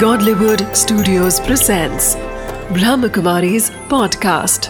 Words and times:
Godlywood 0.00 0.62
Studios 0.76 1.36
presents 1.40 2.06
Brahmakumari's 2.76 3.68
podcast. 3.90 4.68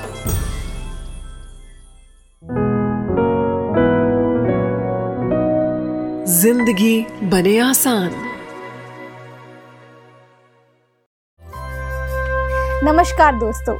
ज़िंदगी 6.28 7.06
बने 7.30 7.58
आसान। 7.58 8.10
नमस्कार 12.84 13.34
दोस्तों, 13.34 13.76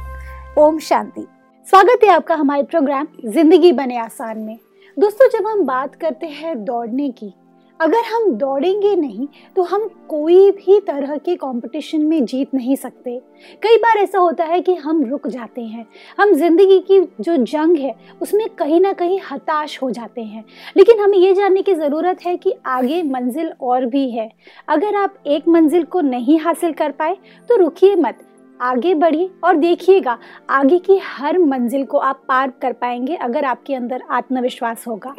ओम 0.65 0.79
शांति। 0.79 1.27
स्वागत 1.67 2.03
है 2.03 2.09
आपका 2.09 2.35
हमारे 2.35 2.63
प्रोग्राम 2.63 3.07
ज़िंदगी 3.25 3.71
बने 3.71 3.97
आसान 3.97 4.37
में। 4.37 4.57
दोस्तों, 4.99 5.29
जब 5.29 5.47
हम 5.47 5.65
बात 5.65 5.95
करते 5.95 6.25
हैं 6.25 6.63
दौड़ने 6.65 7.09
की 7.09 7.33
अगर 7.79 8.03
हम 8.05 8.29
दौड़ेंगे 8.33 8.95
नहीं 8.95 9.27
तो 9.55 9.63
हम 9.63 9.87
कोई 10.09 10.49
भी 10.51 10.79
तरह 10.79 11.15
के 11.17 11.35
कंपटीशन 11.35 12.01
में 12.01 12.25
जीत 12.25 12.53
नहीं 12.53 12.75
सकते। 12.75 13.17
कई 13.63 13.77
बार 13.77 13.97
ऐसा 13.97 14.19
होता 14.19 14.43
है 14.43 14.59
कि 14.61 14.75
हम 14.75 15.03
रुक 15.03 15.27
जाते 15.27 15.61
हैं। 15.61 15.85
हम 16.19 16.33
ज़िंदगी 16.33 16.79
की 16.81 16.99
जो 17.21 17.35
जंग 17.37 17.77
है, 17.77 17.93
उसमें 18.21 18.47
कहीं 18.49 18.79
ना 18.81 18.93
कहीं 18.93 19.19
हताश 19.31 19.81
हो 19.81 19.89
जाते 19.91 20.21
हैं। 20.21 20.43
लेकिन 20.77 20.99
हमें 20.99 21.17
ये 21.17 21.33
जानने 21.33 21.61
की 21.61 21.75
ज़रूरत 21.75 22.25
है 22.25 22.35
कि 22.37 22.53
आगे 22.67 23.01
मंजिल 23.03 23.51
और 23.61 23.85
भी 23.85 24.09
है। 24.11 24.29
अगर 24.67 24.95
आप 24.95 25.17
एक 25.27 25.47
मंजिल 25.47 25.83
को 25.85 26.01
नहीं 26.03 26.39
हासिल 26.39 26.73
कर 26.73 26.91
पाए 26.91 27.17
तो 27.49 27.57
रुकिए 27.57 27.95
मत। 27.95 28.27
आगे 28.59 28.93
बढ़िए 28.93 29.29
और 29.43 29.57
देखिएगा 29.57 30.17
आगे 30.49 30.77
की 30.79 30.97
हर 31.03 31.37
मंजिल 31.39 31.83
को 31.85 31.97
आप 31.99 32.21
पार 32.27 32.51
कर 32.61 32.73
पाएँगे 32.73 33.15
अगर 33.15 33.45
आपके 33.45 33.75
अंदर 33.75 34.03
आत्मविश्वास 34.11 34.87
होगा। 34.87 35.15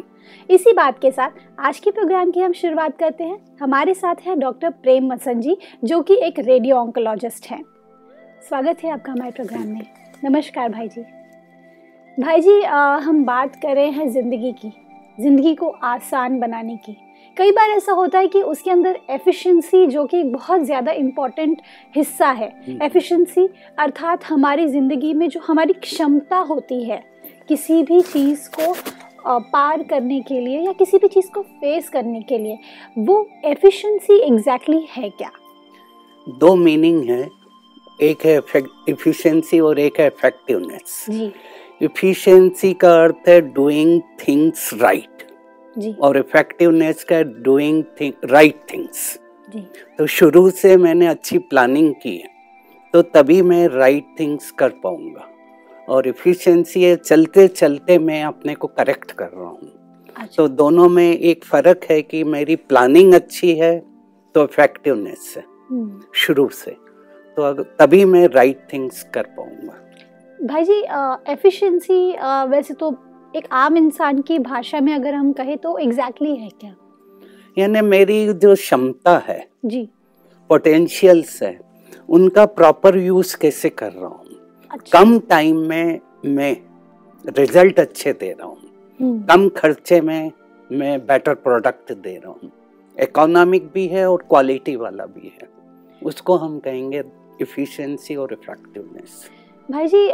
इसी 0.49 0.73
बात 0.73 0.99
के 0.99 1.11
साथ 1.11 1.29
आज 1.59 1.79
के 1.79 1.91
प्रोग्राम 1.91 2.31
की 2.31 2.39
हम 2.39 2.53
शुरुआत 2.53 2.97
करते 2.97 3.23
हैं। 3.23 3.37
हमारे 3.61 3.93
साथ 3.93 4.15
हैं 4.25 4.37
डॉक्टर 4.39 4.69
प्रेम 4.71 5.11
मसन 5.13 5.41
जी 5.41 5.57
जो 5.83 6.01
कि 6.01 6.15
एक 6.23 6.39
रेडियो 6.39 6.77
ऑन्कोलॉजिस्ट 6.77 7.47
हैं। 7.47 7.63
स्वागत 8.49 8.83
है 8.83 8.91
आपका 8.91 9.11
हमारे 9.11 9.31
प्रोग्राम 9.31 9.67
में। 9.67 9.85
नमस्कार 10.23 10.69
भाई 10.69 10.87
जी 10.87 11.01
भाई 12.17 12.41
जी 12.41 12.61
आ, 12.61 12.97
हम 12.97 13.23
बात 13.25 13.55
कर 13.55 13.75
रहे 13.75 13.89
हैं 13.89 14.09
ज़िंदगी 14.09 14.51
की 14.53 14.71
ज़िंदगी 15.19 15.53
को 15.55 15.67
आसान 15.67 16.39
बनाने 16.39 16.75
की। 16.77 16.97
कई 17.39 17.51
बार 17.51 17.69
ऐसा 17.69 17.91
होता 17.91 18.19
है 18.19 18.27
कि 18.27 18.41
उसके 18.43 18.69
अंदर 18.71 18.97
एफिशिएंसी 19.09 19.85
जो 19.87 20.03
कि 20.05 20.19
एक 20.19 20.31
बहुत 20.31 20.61
ज़्यादा 20.61 20.91
इंपॉर्टेंट 20.91 21.61
हिस्सा 21.95 22.29
है। 22.31 22.47
एफिशिएंसी 22.83 23.47
अर्थात 23.79 24.23
हमारी 24.23 24.65
ज़िंदगी 24.67 25.13
में 25.13 25.27
जो 25.29 25.39
हमारी 25.39 25.73
क्षमता 25.75 26.37
होती 26.49 26.83
है 26.83 27.01
किसी 27.49 27.81
भी 27.83 28.01
चीज़ 28.03 28.49
को 28.59 28.73
पार 29.51 29.83
करने 29.83 30.19
के 30.21 30.39
लिए 30.39 30.59
या 30.59 30.71
किसी 30.73 30.97
भी 30.97 31.07
चीज़ 31.07 31.29
को 31.33 31.41
फेस 31.41 31.89
करने 31.89 32.21
के 32.21 32.37
लिए 32.37 32.57
वो 32.97 33.25
एफिशिएंसी 33.45 34.19
एग्जैक्टली 34.23 34.85
है 34.91 35.09
क्या? 35.09 35.31
दो 36.27 36.55
मीनिंग 36.55 37.03
है। 37.09 37.27
एक 38.01 38.25
है 38.25 38.37
इफिशिएंसी 38.89 39.59
और 39.59 39.79
एक 39.79 39.99
है 39.99 40.07
इफेक्टिवनेस 40.07 41.05
जी। 41.09 41.31
इफिशिएंसी 41.81 42.73
का 42.73 42.93
अर्थ 43.03 43.27
है 43.27 43.39
डूइंग 43.53 44.01
थिंग्स 44.27 44.69
राइट 44.81 45.27
जी। 45.79 45.95
और 46.01 46.17
इफेक्टिवनेस 46.17 47.03
का 47.03 47.21
डूइंग 47.43 47.83
राइट 48.25 48.59
थिंग्स 48.73 49.17
तो 49.99 50.05
शुरू 50.07 50.49
से 50.51 50.75
मैंने 50.77 51.07
अच्छी 51.07 51.37
प्लानिंग 51.37 51.93
की 51.93 52.15
है 52.17 52.27
तो 52.93 53.01
तभी 53.13 53.41
मैं 53.41 53.67
राइट 53.69 54.05
थिंग्स 54.19 54.51
कर 54.51 54.69
पाऊँगा। 54.83 55.27
और 55.87 56.07
इफिशिएंसी 56.07 56.83
है 56.83 56.95
चलते 56.95 57.47
चलते 57.47 57.97
मैं 57.99 58.23
अपने 58.23 58.55
को 58.55 58.67
करेक्ट 58.69 59.11
कर 59.11 59.29
रहा 59.29 59.47
हूँ। 59.47 59.71
अच्छा। 60.15 60.35
तो 60.37 60.47
दोनों 60.47 60.87
में 60.89 61.11
एक 61.11 61.45
फ़र्क 61.45 61.85
है 61.89 62.01
कि 62.01 62.23
मेरी 62.25 62.55
प्लानिंग 62.55 63.13
अच्छी 63.13 63.55
है 63.55 63.77
तो 64.35 64.43
इफेक्टिवनेस 64.43 65.33
है 65.37 65.43
हम्म। 65.69 66.01
शुरू 66.15 66.47
से। 66.53 66.75
तो 67.37 67.43
अगर 67.43 67.63
तभी 67.79 68.03
मैं 68.05 68.27
राइट 68.27 68.67
थिंग्स 68.73 69.03
कर 69.13 69.23
पाऊँगा। 69.37 69.75
भाई 70.39 70.63
जी 70.63 70.79
एफिशिएंसी 71.31 72.01
वैसे 72.49 72.73
तो 72.73 72.91
एक 73.35 73.47
आम 73.51 73.77
इंसान 73.77 74.21
की 74.21 74.39
भाषा 74.39 74.79
में 74.79 74.93
अगर 74.93 75.13
हम 75.13 75.31
कहें 75.33 75.57
तो 75.57 75.77
एग्जैक्टली 75.77 76.29
exactly 76.29 76.53
है 76.53 76.59
क्या? 76.61 76.75
यानी 77.57 77.81
मेरी 77.81 78.33
जो 78.33 78.55
क्षमता 78.55 79.17
है 79.17 79.47
जी। 79.65 79.89
पोटेंशियल्स 80.49 81.43
है 81.43 81.59
उनका 82.09 82.45
प्रॉपर 82.45 82.97
यूज़ 82.97 83.37
कैसे 83.37 83.69
कर 83.69 83.91
रहा 83.91 84.07
हूँ? 84.07 84.25
अच्छा। 84.71 84.99
कम 84.99 85.19
टाइम 85.19 85.57
में 85.57 85.99
मैं 86.25 86.57
रिज़ल्ट 87.37 87.79
अच्छे 87.79 88.13
दे 88.13 88.31
रहा 88.31 88.47
हूँ। 88.47 88.57
हम्म, 89.01 89.23
कम 89.23 89.49
खर्चे 89.49 90.01
में 90.01 90.31
मैं 90.71 90.99
बेटर 90.99 91.33
प्रोडक्ट 91.33 91.91
दे 91.91 92.15
रहा 92.15 92.31
हूँ। 92.31 92.51
इकोनॉमिक 92.99 93.71
भी 93.73 93.87
है 93.87 94.11
और 94.11 94.25
क्वालिटी 94.29 94.75
वाला 94.75 95.05
भी 95.05 95.33
है। 95.41 95.49
उसको 96.03 96.35
हम 96.35 96.59
कहेंगे 96.59 97.03
इफिशिएंसी 97.41 98.15
और 98.15 98.33
इफेक्टिवनेस 98.33 99.29
भाई 99.71 99.87
जी 99.87 100.05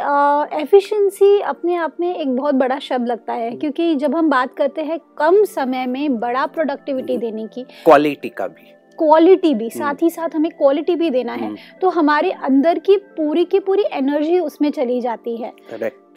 एफिशिएंसी 0.62 1.40
अपने 1.40 1.76
आप 1.76 1.98
में 2.00 2.16
एक 2.16 2.36
बहुत 2.36 2.56
बड़ा 2.56 2.80
शब्द 2.80 3.08
लगता 3.08 3.34
है 3.34 3.52
क्योंकि 3.52 3.96
जब 3.96 4.16
हम 4.16 4.30
बात 4.30 4.56
करते 4.56 4.82
हैं 4.82 5.00
कम 5.18 5.44
समय 5.44 5.86
में 5.86 6.20
बड़ा 6.20 6.46
प्रोडक्टिविटी 6.46 7.14
हम्म। 7.14 7.22
देने 7.22 7.48
की 7.48 7.64
क्वालिटी 7.64 8.30
का 8.30 8.48
भी। 8.48 8.72
क्वालिटी 8.98 9.54
भी 9.56 9.70
साथ 9.70 10.04
ही 10.04 10.10
साथ 10.10 10.36
हमें 10.36 10.52
क्वालिटी 10.52 10.96
भी 10.96 11.10
देना 11.10 11.34
है 11.34 11.46
हम्म, 11.46 11.58
तो 11.82 11.90
हमारे 11.90 12.32
अंदर 12.32 12.80
की 12.80 12.98
पूरी 13.18 13.46
की 13.46 13.60
पूरी 13.60 13.84
एनर्जी 13.92 14.40
उसमें 14.40 14.70
चली 14.72 15.02
जाती 15.02 15.38
है। 15.38 15.54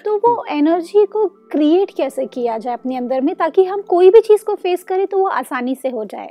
तो 0.05 0.17
वो 0.17 0.45
एनर्जी 0.51 1.07
को 1.07 1.27
क्रिएट 1.53 1.91
कैसे 1.97 2.27
किया 2.27 2.59
जाए 2.59 2.75
अपने 2.75 2.97
अंदर 2.97 3.21
में 3.21 3.35
ताकि 3.35 3.65
हम 3.65 3.81
कोई 3.81 4.11
भी 4.11 4.21
चीज़ 4.21 4.45
को 4.45 4.55
फेस 4.55 4.83
करें 4.83 5.07
तो 5.07 5.19
वो 5.19 5.27
आसानी 5.29 5.75
से 5.75 5.89
हो 5.89 6.05
जाए? 6.05 6.31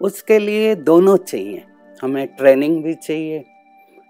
उसके 0.00 0.38
लिए 0.38 0.74
दोनों 0.74 1.16
चाहिए। 1.16 1.62
हमें 2.02 2.26
ट्रेनिंग 2.26 2.82
भी 2.84 2.94
चाहिए 2.94 3.44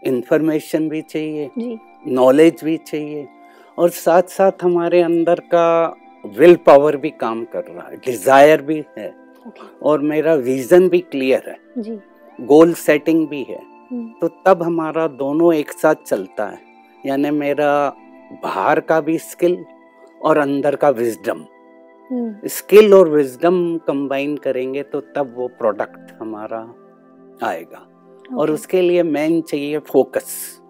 इंफॉर्मेशन 0.06 0.89
भी 0.89 1.00
चाहिए। 1.03 1.50
जी। 1.59 1.78
नॉलेज 2.02 2.60
भी 2.64 2.76
चाहिए। 2.76 3.26
और 3.78 3.90
साथ 3.90 4.22
साथ 4.28 4.62
हमारे 4.62 5.00
अंदर 5.02 5.40
का 5.54 5.96
विल 6.24 6.56
पावर 6.56 6.96
भी 6.96 7.10
काम 7.10 7.44
कर 7.44 7.64
रहा 7.64 7.88
है। 7.88 7.96
डिज़ायर 7.96 8.62
भी 8.62 8.84
है। 8.98 9.08
ओके 9.46 9.66
और 9.82 10.00
मेरा 10.02 10.34
विजन 10.34 10.88
भी 10.88 10.98
क्लियर 11.00 11.48
है। 11.48 11.82
जी। 11.82 11.98
गोल 12.38 12.72
सेटिंग 12.74 13.26
भी 13.28 13.42
है। 13.42 13.60
हम्म, 13.92 14.08
तो 14.20 14.28
तब 14.46 14.62
हमारा 14.62 15.06
दोनों 15.08 15.52
एक 15.54 15.72
साथ 15.72 15.94
चलता 16.06 16.46
है। 16.46 16.60
यानी 17.04 17.30
मेरा 17.30 17.72
बाहर 18.42 18.80
का 18.80 19.00
भी 19.00 19.16
स्किल 19.20 19.64
और 20.20 20.38
अंदर 20.38 20.76
का 20.76 20.88
विजडम 20.91 21.44
हम्म, 22.10 22.48
स्किल 22.48 22.94
और 22.94 23.08
विजडम 23.08 23.76
कंबाइन 23.78 24.36
करेंगे 24.36 24.82
तो 24.82 25.00
तब 25.16 25.34
वो 25.36 25.48
प्रोडक्ट 25.58 26.12
हमारा 26.20 26.58
आएगा। 27.42 27.86
और 28.36 28.50
उसके 28.50 28.80
लिए 28.82 29.02
मेन 29.02 29.41
चाहिए 29.41 29.78
फोकस 29.78 30.60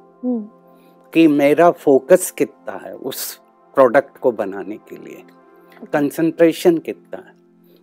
कि 1.14 1.26
मेरा 1.28 1.70
फोकस 1.70 2.30
कितना 2.30 2.78
है 2.84 2.94
उस 2.94 3.34
प्रोडक्ट 3.76 4.18
को 4.18 4.32
बनाने 4.32 4.76
के 4.88 4.96
लिए? 4.96 5.22
कंसंट्रेशन 5.92 6.78
कितना 6.78 7.18
है? 7.18 7.34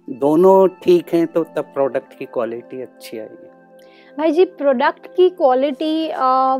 दोनों 0.08 0.68
ठीक 0.84 1.14
हैं 1.14 1.26
तो 1.28 1.44
तब 1.56 1.72
प्रोडक्ट 1.74 2.18
की 2.20 2.26
क्वालिटी 2.26 2.82
अच्छी 2.82 3.18
आएगी। 3.20 3.48
भाई 4.18 4.32
जी 4.32 4.46
प्रोडक्ट 4.46 5.08
की 5.08 5.30
क्वालिटी 5.30 6.08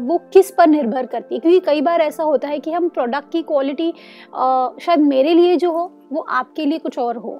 वो 0.02 0.18
किस 0.34 0.52
पर 0.52 0.68
निर्भर 0.68 1.06
करती 1.06 1.36
है? 1.36 1.40
क्योंकि 1.40 1.60
कई 1.60 1.82
बार 1.82 2.02
ऐसा 2.02 2.24
होता 2.24 2.48
है 2.48 2.60
कि 2.60 2.72
हम 2.72 2.90
प्रोडक्ट 2.90 3.32
की 3.32 3.42
क्वालिटी 3.44 3.92
शायद 4.32 5.00
मेरे 5.00 5.34
लिए 5.34 5.56
जो 5.56 5.72
हो, 5.72 5.92
वो 6.12 6.22
आपके 6.22 6.66
लिए 6.66 6.80
कुछ 6.80 7.00
और 7.00 7.18
हो। 7.18 7.40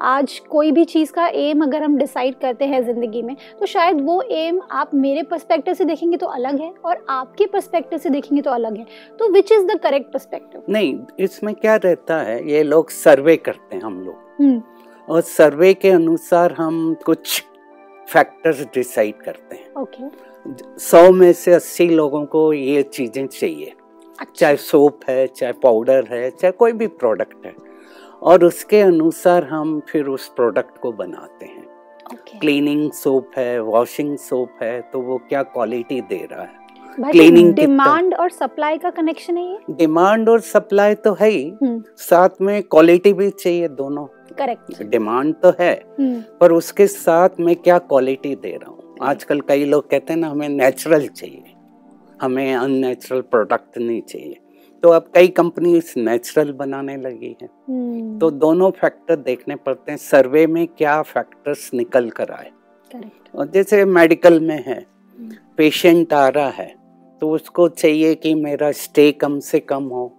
आज 0.00 0.38
कोई 0.50 0.70
भी 0.72 0.84
चीज़ 0.84 1.12
का 1.12 1.26
एम 1.28 1.62
अगर 1.62 1.82
हम 1.82 1.96
डिसाइड 1.98 2.38
करते 2.40 2.64
हैं 2.64 2.82
ज़िंदगी 2.84 3.22
में 3.22 3.34
तो 3.60 3.66
शायद 3.66 4.00
वो 4.00 4.20
एम 4.22 4.60
आप 4.72 4.94
मेरे 4.94 5.22
पर्सपेक्टिव 5.22 5.74
से 5.74 5.84
देखेंगे 5.84 6.16
तो 6.16 6.26
अलग 6.28 6.60
है 6.60 6.72
और 6.84 7.04
आपके 7.10 7.46
पर्सपेक्टिव 7.46 7.98
से 7.98 8.10
देखेंगे 8.10 8.42
तो 8.42 8.50
अलग 8.50 8.78
है। 8.78 8.86
तो 9.18 9.28
which 9.32 9.52
is 9.52 9.66
the 9.66 9.78
correct 9.78 10.12
perspective 10.12 10.62
नहीं 10.68 10.98
इसमें 11.20 11.54
क्या 11.54 11.76
रहता 11.76 12.20
है 12.20 12.40
ये 12.50 12.62
लोग 12.62 12.90
सर्वे 12.90 13.36
करते 13.38 13.76
हैं 13.76 13.82
हम 13.82 14.00
लोग। 14.00 14.62
और 15.08 15.20
सर्वे 15.22 15.72
के 15.74 15.90
अनुसार 15.90 16.52
हम 16.52 16.94
कुछ 17.06 17.42
फैक्टर्स 18.08 18.64
डिसाइड 18.74 19.22
करते 19.22 19.56
हैं। 19.56 19.72
ओके 19.82 20.78
सौ 20.80 21.10
में 21.12 21.32
से 21.32 21.54
अस्सी 21.54 21.88
लोगों 21.88 22.24
को 22.26 22.52
ये 22.52 22.82
चीज़ें 22.84 23.26
चाहिए। 23.26 23.72
अच्छा। 24.18 24.32
चाहे 24.36 24.56
सोप 24.58 25.00
है 25.08 25.26
चाहे 25.26 25.52
पाउडर 25.62 26.06
है 26.10 26.30
चाहे 26.30 26.52
कोई 26.52 26.72
भी 26.72 26.86
प्रोडक्ट 26.86 27.46
है। 27.46 27.54
और 28.22 28.44
उसके 28.44 28.80
अनुसार 28.80 29.44
हम 29.44 29.82
फिर 29.88 30.06
उस 30.06 30.28
प्रोडक्ट 30.28 30.78
को 30.78 30.92
बनाते 30.92 31.46
हैं। 31.46 31.66
क्लीनिंग 32.40 32.92
सोप 32.92 33.30
है 33.38 33.60
वॉशिंग 33.62 34.18
सोप 34.18 34.50
है 34.62 34.80
तो 34.80 35.00
वो 35.00 35.18
क्या 35.18 35.42
क्वालिटी 35.42 36.00
दे 36.00 36.28
रहा 36.32 36.42
है? 36.42 36.60
cleaning 37.00 37.34
कितना? 37.34 37.52
डिमांड 37.52 38.14
और 38.14 38.30
सप्लाई 38.30 38.78
का 38.78 38.90
कनेक्शन 38.90 39.36
है 39.36 39.52
ये? 39.52 39.58
डिमांड 39.70 40.28
और 40.28 40.40
सप्लाई 40.40 40.94
तो 40.94 41.12
है 41.14 41.28
ही। 41.28 41.52
हम्म। 41.62 41.82
साथ 41.96 42.28
में 42.40 42.62
क्वालिटी 42.62 43.12
भी 43.12 43.30
चाहिए 43.30 43.68
दोनों। 43.68 44.06
करेक्ट 44.38 44.82
डिमांड 44.82 45.34
तो 45.34 45.52
है 45.60 45.84
हम्म। 46.00 46.24
पर 46.40 46.52
उसके 46.52 46.86
साथ 46.86 47.28
में 47.40 47.56
क्या 47.56 47.78
क्वालिटी 47.78 48.34
दे 48.34 48.50
रहा 48.50 48.70
हूँ? 48.70 48.96
आजकल 49.02 49.40
कई 49.40 49.64
लोग 49.64 49.90
कहते 49.90 50.12
हैं 50.12 50.20
ना 50.20 50.28
हमें 50.28 50.48
नेचुरल 50.48 51.06
चाहिए। 51.08 51.44
हमें 52.22 52.54
अननेचुरल 52.54 53.20
प्रोडक्ट 53.20 53.78
नहीं 53.78 54.02
चाहिए। 54.02 54.40
तो 54.82 54.88
अब 54.88 55.10
कई 55.14 55.28
कंपनी 55.28 55.80
नेचुरल 55.96 56.52
बनाने 56.52 56.96
लगी 56.96 57.36
है। 57.42 57.48
हम्म। 57.68 58.18
तो 58.18 58.30
दोनों 58.30 58.70
फैक्टर 58.70 59.16
देखने 59.16 59.56
पड़ते 59.56 59.92
हैं। 59.92 59.98
सर्वे 59.98 60.46
में 60.46 60.66
क्या 60.68 61.00
फैक्टर्स 61.02 61.70
निकल 61.74 62.08
कर 62.10 62.30
आए? 62.30 62.50
और 63.34 63.46
जैसे 63.46 63.84
मेडिकल 63.84 64.40
में 64.40 64.62
है 64.66 64.84
पेशेंट 65.56 66.12
आ 66.12 66.28
रहा 66.28 66.48
है 66.48 66.74
तो 67.22 67.30
उसको 67.30 67.68
चाहिए 67.68 68.14
कि 68.14 68.34
मेरा 68.34 68.70
स्टे 68.72 69.10
कम 69.12 69.38
से 69.40 69.60
कम 69.60 69.84
हो 69.84 70.12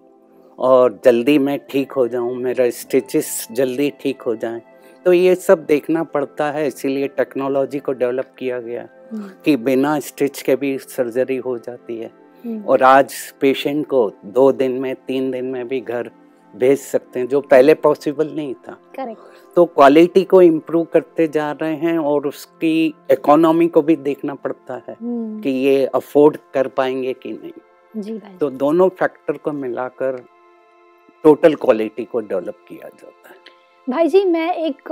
और 0.59 0.99
जल्दी 1.05 1.37
मैं 1.39 1.59
ठीक 1.69 1.91
हो 1.91 2.07
जाऊँ 2.07 2.35
मेरा 2.35 2.69
स्टिचेस 2.69 3.47
जल्दी 3.51 3.89
ठीक 4.01 4.21
हो 4.21 4.35
जाएँ। 4.35 4.61
तो 5.05 5.13
ये 5.13 5.35
सब 5.35 5.65
देखना 5.65 6.03
पड़ता 6.03 6.51
है 6.51 6.67
इसीलिए 6.67 7.07
टेक्नोलॉजी 7.07 7.79
को 7.79 7.93
डेवलप 7.93 8.33
किया 8.39 8.59
गया 8.59 8.87
हम्म, 9.11 9.29
कि 9.45 9.55
बिना 9.57 9.99
स्टिच 9.99 10.41
के 10.41 10.55
भी 10.55 10.77
सर्जरी 10.77 11.37
हो 11.37 11.57
जाती 11.57 11.97
है। 11.97 12.05
हम्म, 12.05 12.20
और 12.47 12.83
आज 12.83 13.13
पेशेंट 13.41 13.85
को 13.87 14.11
दो 14.25 14.51
दिन 14.51 14.71
में 14.71 14.95
तीन 14.95 15.31
दिन 15.31 15.45
में 15.45 15.67
भी 15.67 15.79
घर 15.81 16.11
भेज 16.53 16.79
सकते 16.79 17.19
हैं 17.19 17.27
जो 17.27 17.41
पहले 17.41 17.73
पॉसिबल 17.73 18.31
नहीं 18.35 18.53
था। 18.53 18.77
करेक्ट 18.95 19.55
तो 19.55 19.65
क्वालिटी 19.65 20.23
को 20.23 20.41
इम्प्रूव 20.41 20.83
करते 20.83 21.27
जा 21.27 21.51
रहे 21.51 21.75
हैं 21.75 21.97
और 21.97 22.27
उसकी 22.27 22.93
इकोनॉमी 23.11 23.67
को 23.67 23.81
भी 23.81 23.95
देखना 23.95 24.35
पड़ता 24.35 24.81
है 24.87 24.95
हम्म, 25.01 25.41
कि 25.41 25.49
ये 25.49 25.85
अफोर्ड 25.85 26.37
कर 26.53 26.67
पाएँगे 26.67 27.13
कि 27.13 27.31
नहीं। 27.33 28.01
जी 28.01 28.13
भाई। 28.13 28.37
तो 28.37 28.49
दोनों 28.49 28.89
फैक्टर 28.89 29.37
को 29.37 29.51
मिलाकर 29.51 30.23
टोटल 31.23 31.55
क्वालिटी 31.55 32.03
को 32.03 32.19
डेवलप 32.19 32.65
किया 32.67 32.89
जाता 32.89 33.29
है। 33.29 33.35
भाई 33.87 34.07
जी 34.07 34.23
मैं 34.25 34.53
एक 34.55 34.91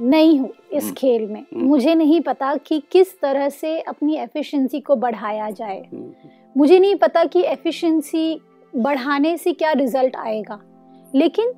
नई 0.00 0.36
हूँ 0.36 0.50
इस 0.72 0.84
हम्म, 0.84 0.94
खेल 0.94 1.26
में। 1.26 1.40
हम्म। 1.40 1.64
मुझे 1.64 1.94
नहीं 1.94 2.20
पता 2.20 2.54
कि 2.56 2.82
किस 2.92 3.20
तरह 3.20 3.48
से 3.48 3.80
अपनी 3.80 4.16
एफिशिएंसी 4.16 4.80
को 4.80 4.96
बढ़ाया 4.96 5.50
जाए। 5.50 5.88
हम्म, 5.92 6.12
मुझे 6.56 6.78
नहीं 6.78 6.94
पता 6.96 7.24
कि 7.24 7.42
एफिशिएंसी 7.42 8.40
बढ़ाने 8.76 9.36
से 9.36 9.52
क्या 9.52 9.72
रिज़ल्ट 9.72 10.16
आएगा। 10.16 10.60
लेकिन 11.14 11.52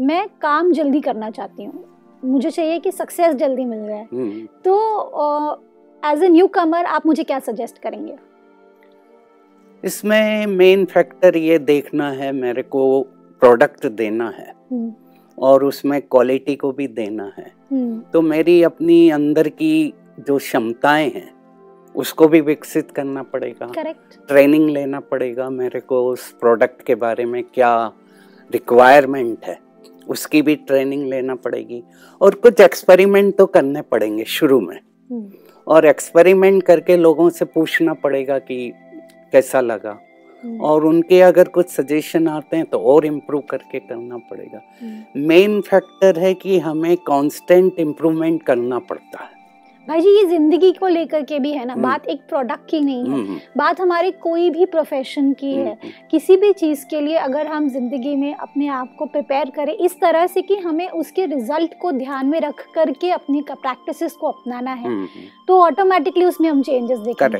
मैं 0.00 0.28
काम 0.42 0.72
जल्दी 0.72 1.00
करना 1.00 1.30
चाहती 1.30 1.64
हूँ। 1.64 1.84
मुझे 2.24 2.50
चाहिए 2.50 2.78
कि 2.78 2.92
सक्सेस 2.92 3.34
जल्दी 3.34 3.64
मिल 3.64 3.86
जाए। 3.86 4.06
तो 4.64 5.52
एज 6.04 6.22
ए 6.22 6.28
न्यू 6.28 6.46
कमर 6.46 6.84
आप 6.84 7.06
मुझे 7.06 7.22
क्या 7.22 7.38
सजेस्ट 7.38 7.78
करेंगे? 7.78 8.16
इसमें 9.84 10.46
मेन 10.46 10.84
फैक्टर 10.84 11.36
ये 11.36 11.58
देखना 11.58 12.10
है 12.10 12.32
मेरे 12.32 12.62
को 12.62 13.02
प्रोडक्ट 13.40 13.86
देना 13.86 14.28
है। 14.28 14.54
और 15.38 15.64
उसमें 15.64 16.00
क्वालिटी 16.02 16.56
को 16.56 16.72
भी 16.72 16.86
देना 16.86 17.32
है। 17.38 17.50
हम्म, 17.72 18.00
तो 18.12 18.22
मेरी 18.22 18.62
अपनी 18.62 19.08
अंदर 19.10 19.48
की 19.48 19.92
जो 20.20 20.38
क्षमताएँ 20.38 21.10
हैं 21.10 21.30
उसको 21.94 22.28
भी 22.28 22.40
विकसित 22.40 22.90
करना 22.90 23.22
पड़ेगा। 23.22 23.66
करेक्ट 23.66 24.18
ट्रेनिंग 24.28 24.68
लेना 24.70 25.00
पड़ेगा 25.00 25.48
मेरे 25.50 25.80
को 25.80 26.06
उस 26.08 26.30
प्रोडक्ट 26.32 26.82
के 26.82 26.94
बारे 26.94 27.24
में 27.24 27.42
क्या 27.44 27.92
रिक्वायरमेंट 28.50 29.44
है 29.44 29.58
उसकी 30.08 30.42
भी 30.42 30.56
ट्रेनिंग 30.56 31.08
लेना 31.08 31.34
पड़ेगी। 31.34 31.82
और 32.20 32.34
कुछ 32.34 32.60
एक्सपेरिमेंट 32.60 33.36
तो 33.36 33.46
करने 33.46 33.82
पड़ेंगे 33.82 34.24
शुरू 34.24 34.60
में। 34.60 34.76
हम्म, 35.10 35.30
और 35.66 35.86
एक्सपेरिमेंट 35.86 36.62
करके 36.62 36.96
लोगों 36.96 37.30
से 37.30 37.44
पूछना 37.44 37.94
पड़ेगा 37.94 38.38
कि 38.38 38.72
कैसा 39.32 39.60
लगा। 39.60 39.98
और 40.60 40.84
उनके 40.86 41.20
अगर 41.20 41.48
कुछ 41.48 41.70
सजेशन 41.70 42.28
आते 42.28 42.56
हैं 42.56 42.66
तो 42.66 42.78
और 42.78 43.06
इम्प्रूव 43.06 43.42
करके 43.50 43.78
करना 43.78 44.18
पड़ेगा। 44.30 44.60
हम्म। 44.82 45.26
मेन 45.28 45.60
फैक्टर 45.60 46.18
है 46.18 46.34
कि 46.34 46.58
हमें 46.58 46.96
कांस्टेंट 47.06 47.78
इम्प्रूवमेंट 47.78 48.42
करना 48.42 48.78
पड़ता 48.80 49.24
है। 49.24 49.36
भाई 49.88 50.00
जी 50.00 50.08
ये 50.08 50.24
ज़िंदगी 50.26 50.70
को 50.72 50.88
लेकर 50.88 51.22
के 51.22 51.38
भी 51.38 51.52
है 51.52 51.64
ना 51.64 51.72
हम्म। 51.72 51.82
बात 51.82 52.08
एक 52.08 52.20
प्रोडक्ट 52.28 52.68
की 52.70 52.80
नहीं 52.80 53.04
है। 53.04 53.12
हम्म, 53.12 53.38
बात 53.56 53.80
हमारे 53.80 54.10
कोई 54.22 54.50
भी 54.50 54.64
प्रोफेशन 54.66 55.32
की 55.32 55.52
है 55.52 55.66
हम्म, 55.66 55.90
किसी 56.10 56.36
भी 56.36 56.52
चीज़ 56.52 56.84
के 56.86 57.00
लिए 57.00 57.16
अगर 57.18 57.46
हम 57.46 57.68
ज़िंदगी 57.68 58.14
में 58.16 58.34
अपने 58.34 58.68
आप 58.68 58.94
को 58.98 59.06
प्रिपेयर 59.06 59.50
करें 59.50 59.72
इस 59.74 59.94
तरह 60.00 60.26
से 60.26 60.42
कि 60.42 60.56
हमें 60.56 60.88
उसके 60.88 61.26
रिज़ल्ट 61.26 61.78
को 61.80 61.92
ध्यान 61.92 62.26
में 62.26 62.40
रख 62.40 62.64
करके 62.74 63.10
अपनी 63.10 63.40
प्रैक्टिसेस 63.42 64.12
को 64.12 64.26
अपनाना 64.26 64.72
है 64.72 64.86
हम्म, 64.86 65.06
तो 65.48 65.60
ऑटोमेटिकली 65.60 66.24
उसमें 66.24 66.48
हम 66.50 66.62
चेंजेस 66.62 66.98
देखेंगे. 66.98 67.38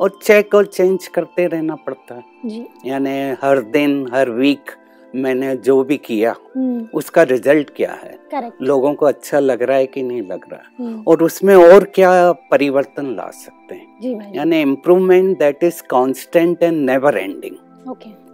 और 0.00 0.18
चेक 0.22 0.54
और 0.54 0.66
चेंज 0.66 1.06
करते 1.08 1.46
रहना 1.46 1.74
पड़ता 1.74 2.14
है। 2.14 2.66
यानी 2.86 3.36
हर 3.42 3.60
दिन 3.60 4.08
हर 4.12 4.30
वीक 4.30 4.70
मैंने 5.14 5.56
जो 5.56 5.82
भी 5.84 5.96
किया 5.96 6.34
हम्म। 6.56 6.88
उसका 6.94 7.22
रिज़ल्ट 7.22 7.70
क्या 7.70 7.92
है? 7.92 8.18
करेक्ट 8.30 8.62
लोगों 8.62 8.94
को 8.94 9.06
अच्छा 9.06 9.40
लग 9.40 9.62
रहा 9.62 9.76
है 9.76 9.86
कि 9.86 10.02
नहीं 10.02 10.22
लग 10.22 10.44
रहा? 10.52 10.60
है 10.60 10.86
हम्म, 10.86 11.04
और 11.06 11.22
उसमें 11.22 11.54
और 11.54 11.84
क्या 11.84 12.32
परिवर्तन 12.32 13.06
ला 13.06 13.30
सकते 13.30 13.74
हैं? 13.74 14.34
यानी 14.34 14.60
improvement 14.60 15.38
that 15.38 15.64
is 15.64 15.82
constant 15.82 16.62
and 16.62 16.90
never 16.90 17.18
ending 17.18 17.56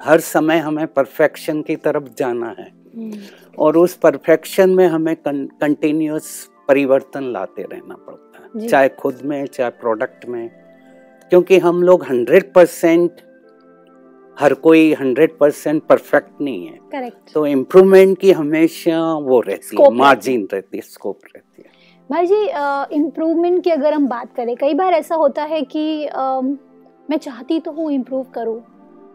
हर 0.02 0.20
समय 0.20 0.58
हमें 0.58 0.86
परफेक्शन 0.86 1.62
की 1.62 1.76
तरफ़ 1.76 2.04
जाना 2.18 2.54
है। 2.58 2.72
हम्म, 2.96 3.12
और 3.58 3.76
उस 3.76 3.94
परफेक्शन 3.94 4.70
में 4.70 4.86
हमें 4.86 5.16
कंटिन्यूस 5.26 6.50
परिवर्तन 6.68 7.24
लाते 7.24 7.62
रहना 7.62 7.94
पड़ता 7.94 8.58
है। 8.60 8.68
चाहे 8.68 8.88
खुद 8.88 9.18
में 9.24 9.46
चाहे 9.46 9.70
प्रोडक्ट 9.70 10.26
में। 10.26 10.67
क्योंकि 11.30 11.58
हम 11.58 11.82
लोग 11.82 12.04
हंड्रेड 12.04 12.52
परसेंट 12.52 13.20
हर 14.36 14.54
कोई 14.64 14.92
हंड्रेड 14.94 15.36
परसेंट 15.38 15.82
परफेक्ट 15.82 16.40
नहीं 16.40 16.66
है। 16.66 16.78
करेक्ट 16.92 17.32
तो 17.34 17.44
इम्प्रूवमेंट 17.46 18.18
की 18.18 18.32
हमेशा 18.32 19.00
वो 19.14 19.40
रहती 19.40 19.82
है 19.82 19.90
मार्जिन 19.94 20.46
रहती 20.52 20.76
है। 20.76 20.82
स्कोप 20.82 21.20
रहती 21.34 21.62
है 21.62 21.76
भाई 22.10 22.26
जी 22.26 22.96
इम्प्रूवमेंट 22.96 23.62
की 23.64 23.70
अगर 23.70 23.92
हम 23.94 24.06
बात 24.08 24.32
करें 24.36 24.54
कई 24.56 24.74
बार 24.74 24.92
ऐसा 24.94 25.14
होता 25.14 25.42
है 25.44 25.62
कि 25.62 26.04
अ, 26.04 26.40
मैं 27.10 27.16
चाहती 27.16 27.58
तो 27.60 27.72
हूँ 27.72 27.90
इम्प्रूव 27.92 28.24
करूँ 28.34 28.60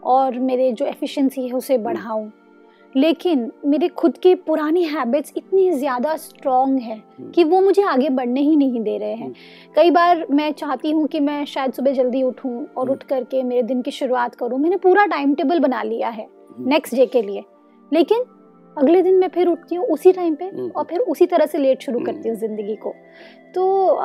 और 0.04 0.38
मेरे 0.40 0.70
जो 0.72 0.86
एफिशिएंसी 0.86 1.46
है 1.48 1.52
उसे 1.54 1.78
बढ़ाऊँ। 1.78 2.30
लेकिन 2.94 3.50
मेरे 3.66 3.88
खुद 3.88 4.18
के 4.18 4.34
पुरानी 4.34 4.82
हैबिट्स 4.84 5.32
इतनी 5.36 5.70
ज़्यादा 5.70 6.16
स्ट्रॉन्ग 6.16 6.80
है 6.80 6.96
हम्म। 6.96 7.30
कि 7.30 7.44
वो 7.44 7.60
मुझे 7.60 7.82
आगे 7.82 8.08
बढ़ने 8.10 8.40
ही 8.40 8.56
नहीं 8.56 8.80
दे 8.80 8.96
रहे 8.98 9.14
हैं। 9.14 9.32
कई 9.76 9.90
बार 9.90 10.26
मैं 10.30 10.50
चाहती 10.52 10.90
हूँ 10.90 11.06
कि 11.06 11.20
मैं 11.20 11.44
शायद 11.44 11.72
सुबह 11.72 11.92
जल्दी 11.92 12.22
उठूँ 12.22 12.54
और 12.56 12.82
हम्म। 12.82 12.92
उठ 12.92 13.02
करके 13.02 13.42
मेरे 13.42 13.62
दिन 13.62 13.82
की 13.82 13.90
शुरुआत 13.90 14.34
करूँ। 14.34 14.58
मैंने 14.58 14.76
पूरा 14.76 15.06
टाइम 15.06 15.34
टेबल 15.34 15.60
बना 15.60 15.82
लिया 15.82 16.08
है 16.08 16.28
नेक्स्ट 16.60 16.94
डे 16.94 17.06
के 17.06 17.22
लिए। 17.22 17.44
लेकिन 17.92 18.24
अगले 18.76 19.02
दिन 19.02 19.14
मैं 19.14 19.28
फिर 19.28 19.48
उठती 19.48 19.74
हूँ 19.74 19.86
उसी 19.86 20.12
टाइम 20.12 20.34
पे 20.34 20.44
हम्म। 20.44 20.70
और 20.70 20.84
फिर 20.84 21.00
उसी 21.00 21.26
तरह 21.26 21.46
से 21.46 21.58
लेट 21.58 21.82
शुरू 21.82 22.00
करती 22.00 22.28
हूँ 22.28 22.36
ज़िंदगी 22.36 22.76
को। 22.76 22.94
तो 23.54 23.96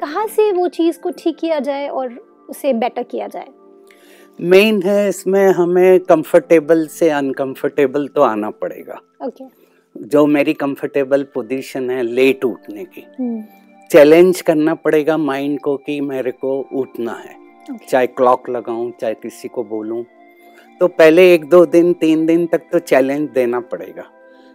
कहाँ 0.00 0.26
से 0.26 0.50
वो 0.52 0.68
चीज़ 0.68 1.00
को 1.00 1.10
ठीक 1.10 1.38
किया 1.38 1.58
जाए 1.60 1.88
और 1.88 2.18
उसे 2.50 2.72
बेटर 2.72 3.02
किया 3.02 3.26
जाए? 3.26 3.46
मेन 4.38 4.82
है 4.82 5.08
इसमें 5.08 5.46
हमें 5.48 6.00
कंफर्टेबल 6.00 6.86
से 6.86 7.08
अनकंफर्टेबल 7.10 8.06
तो 8.06 8.22
आना 8.22 8.50
पड़ेगा। 8.52 9.00
ओके 9.26 9.44
जो 9.96 10.24
मेरी 10.26 10.52
कंफर्टेबल 10.54 11.22
पोजीशन 11.34 11.90
है 11.90 12.02
लेट 12.02 12.44
उठने 12.44 12.84
की। 12.86 13.04
चैलेंज 13.90 14.40
करना 14.40 14.74
पड़ेगा 14.76 15.16
माइंड 15.18 15.58
को 15.60 15.76
कि 15.76 16.00
मेरे 16.00 16.30
को 16.32 16.58
उठना 16.72 17.12
है। 17.14 17.34
ओके 17.66 17.86
चाहे 17.86 18.06
क्लॉक 18.08 18.48
लगाऊँ 18.50 18.90
चाहे 19.00 19.14
किसी 19.14 19.48
को 19.48 19.64
बोलूँ। 19.64 20.04
तो 20.80 20.88
पहले 20.88 21.32
एक 21.34 21.44
दो 21.48 21.64
दिन 21.66 21.92
तीन 21.92 22.26
दिन 22.26 22.46
तक 22.46 22.68
तो 22.72 22.78
चैलेंज 22.80 23.28
देना 23.30 23.60
पड़ेगा। 23.62 24.04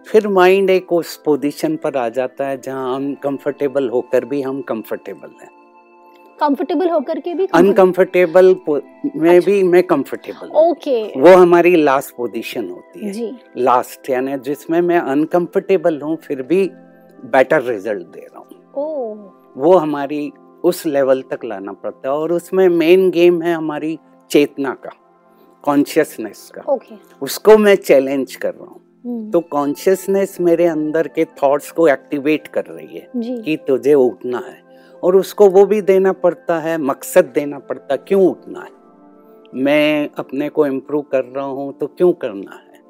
फिर 0.08 0.27
माइंड 0.30 0.70
एक 0.70 0.92
उस 0.94 1.15
पोजीशन 1.25 1.75
पर 1.75 1.98
आ 1.98 2.08
जाता 2.10 2.48
है 2.48 2.60
जहाँ 2.62 2.96
अनकंफर्टेबल 2.96 3.89
होकर 3.89 4.25
भी 4.25 4.42
हम 4.42 4.62
कंफर्टेबल 4.63 5.32
हैं। 5.42 5.50
कंफर्टेबल 6.39 6.89
होकर 6.89 7.19
के 7.19 7.34
भी 7.34 7.48
अनकंफर्टेबल 7.53 8.55
में 8.65 9.29
अच्छा। 9.29 9.46
भी 9.46 9.62
मैं 9.63 9.84
कंफर्टेबल 9.84 10.50
ओके 10.60 11.01
वो 11.19 11.36
हमारी 11.36 11.75
लास्ट 11.75 12.15
पोजीशन 12.15 12.69
होती 12.69 13.05
है। 13.05 13.12
जी। 13.12 13.31
लास्ट 13.58 14.10
यानी 14.10 14.38
जिसमें 14.46 14.79
मैं 14.81 15.00
अनकंफर्टेबल 15.00 16.00
हूँ 16.01 16.15
फिर 16.17 16.41
भी 16.41 16.65
बेटर 17.27 17.62
रिज़ल्ट 17.63 18.08
दे 18.08 18.19
रहा 18.22 18.39
हूँ। 18.39 19.53
वो 19.55 19.75
हमारी 19.77 20.31
उस 20.63 20.86
लेवल 20.86 21.22
तक 21.22 21.46
लाना 21.46 21.72
पड़ता 21.74 22.10
है 22.10 22.15
और 22.15 22.34
उसमें 22.34 22.67
मेन 22.69 23.10
गेम 23.12 23.41
है 23.41 23.53
हमारी 23.53 23.98
चेतना 24.31 24.74
का 24.84 24.91
कॉन्शियसनेस 25.63 26.50
का। 26.55 26.62
ओके 26.74 26.96
उसको 27.22 27.58
मैं 27.58 27.75
चैलेंज 27.75 28.36
कर 28.36 28.53
रहा 28.53 28.65
हूँ। 28.65 28.81
हम्म, 29.05 29.29
तो 29.31 29.39
कॉन्शियसनेस 29.51 30.38
मेरे 30.41 30.65
अंदर 30.67 31.08
के 31.08 31.25
थॉट्स 31.43 31.72
को 31.72 31.88
एक्टिवेट 31.88 32.48
कर 32.48 32.65
रही 32.65 32.98
है 32.98 33.08
जी। 33.15 33.38
कि 33.43 33.55
तुझे 33.67 33.93
उठना 33.93 34.38
है। 34.38 34.69
और 35.03 35.15
उसको 35.15 35.50
वो 35.50 35.65
भी 35.65 35.82
देना 35.82 36.13
पड़ता 36.13 36.60
है 36.60 36.77
मकसद 36.77 37.25
देना 37.25 37.60
पड़ता 37.60 37.94
है 37.94 37.98
क्यों 37.98 38.27
उठना 38.27 38.60
है? 38.60 38.79
मैं 39.56 40.10
अपने 40.18 40.50
को 40.50 40.65
इम्प्रूव 40.65 41.01
कर 41.01 41.24
रहा 41.25 41.46
हूँ 41.46 41.74
तो 41.74 41.88
क्यों 41.88 42.13
करना 42.13 42.51
है? 42.51 42.82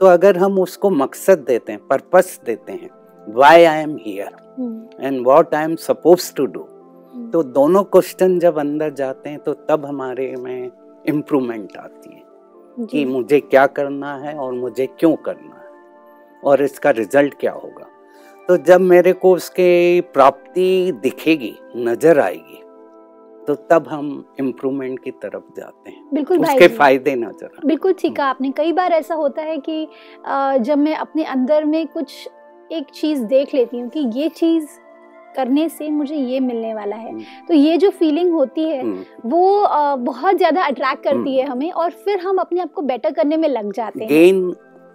तो 0.00 0.06
अगर 0.06 0.36
हम 0.36 0.58
उसको 0.58 0.90
मकसद 0.90 1.38
देते 1.38 1.72
हैं 1.72 1.86
पर्पस 1.86 2.40
देते 2.46 2.72
हैं 2.72 2.90
why 3.28 3.64
I 3.64 3.82
am 3.82 3.96
here 4.00 4.54
and 5.00 5.26
what 5.26 5.54
I 5.54 5.64
am 5.64 5.76
suppose 5.76 6.34
to 6.34 6.46
do 6.46 6.60
तो 7.32 7.42
दोनों 7.42 7.84
क्वेश्चन 7.84 8.38
जब 8.38 8.58
अंदर 8.58 8.90
जाते 8.90 9.30
हैं 9.30 9.38
तो 9.38 9.52
तब 9.52 9.86
हमारे 9.86 10.34
में 10.38 10.70
इम्प्रूवमेंट 11.08 11.76
आती 11.76 12.14
है 12.14 12.22
कि 12.86 13.04
मुझे 13.04 13.40
क्या 13.40 13.66
करना 13.66 14.16
है 14.16 14.34
और 14.34 14.52
मुझे 14.52 14.86
क्यों 14.86 15.16
करना 15.16 15.56
है? 15.56 15.62
और 16.44 16.62
इसका 16.62 16.90
रिज़ल्ट 16.90 17.34
क्या 17.40 17.52
होगा? 17.52 17.86
तो 18.48 18.56
जब 18.58 18.80
मेरे 18.82 19.12
को 19.14 19.32
उसके 19.34 20.00
प्राप्ति 20.14 20.92
दिखेगी 21.02 21.54
नज़र 21.78 22.18
आएगी 22.20 22.60
तो 23.42 23.54
तब 23.70 23.88
हम 23.88 24.08
इम्प्रूवमेंट 24.40 24.98
की 24.98 25.10
तरफ़ 25.12 25.54
जाते 25.56 25.90
हैं 25.90 26.08
बिल्कुल 26.14 26.38
उसके 26.40 26.68
फ़ायदे 26.68 27.14
नज़र 27.16 27.66
बिल्कुल 27.66 27.92
ठीक 27.92 28.16
कहा 28.16 28.26
आपने 28.26 28.50
कई 28.50 28.72
बार 28.72 28.92
ऐसा 28.92 29.14
होता 29.14 29.42
है 29.42 29.56
कि 29.60 29.86
जब 30.60 30.78
मैं 30.78 30.94
अपने 30.96 31.24
अंदर 31.26 31.64
में 31.64 31.86
कुछ 31.88 32.28
एक 32.72 32.90
चीज़ 32.94 33.24
देख 33.26 33.54
लेती 33.54 33.78
हूँ 33.78 33.88
कि 33.90 34.10
ये 34.14 34.28
चीज़ 34.30 34.66
करने 35.36 35.68
से 35.68 35.88
मुझे 35.90 36.16
ये 36.16 36.40
मिलने 36.40 36.74
वाला 36.74 36.96
है 36.96 37.10
हम्म। 37.10 37.46
तो 37.48 37.54
ये 37.54 37.76
जो 37.76 37.90
फीलिंग 37.92 38.32
होती 38.32 38.64
है 38.64 38.80
हम्म। 38.80 39.30
वो 39.30 39.66
बहुत 40.02 40.36
ज़्यादा 40.36 40.64
अट्रैक्ट 40.64 41.04
करती 41.04 41.36
है 41.36 41.42
हम्म। 41.42 41.52
हमें 41.52 41.70
और 41.72 41.90
फिर 42.04 42.18
हम 42.20 42.38
अपने 42.38 42.60
आप 42.60 42.72
को 42.72 42.82
बेटर 42.84 43.12
करने 43.12 43.36
में 43.36 43.48
लग 43.48 43.72
जाते 43.72 44.00
हैं 44.00 44.08
गेन 44.08 44.48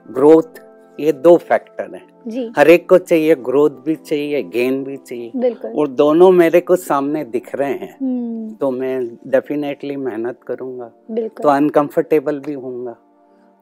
ग्रोथ 0.09 0.59
ये 0.99 1.11
दो 1.11 1.35
फैक्टर 1.37 1.95
है। 1.95 2.01
जी। 2.27 2.51
हर 2.57 2.69
एक 2.69 2.87
को 2.89 2.97
चाहिए 2.97 3.35
ग्रोथ 3.35 3.83
भी 3.85 3.95
चाहिए 3.95 4.41
गेन 4.43 4.83
भी 4.83 4.97
चाहिए। 4.97 5.53
और 5.75 5.87
दोनों 5.87 6.31
मेरे 6.31 6.61
को 6.61 6.75
सामने 6.75 7.23
दिख 7.25 7.55
रहे 7.55 7.71
हैं। 7.71 7.95
हम्म। 8.01 8.49
तो 8.51 8.71
मैं 8.71 8.99
डेफिनेटली 9.27 9.95
मेहनत 9.95 10.39
करूँगा। 10.47 10.91
तो 11.27 11.49
अनकंफर्टेबल 11.49 12.39
भी 12.39 12.53
होऊँगा 12.53 12.95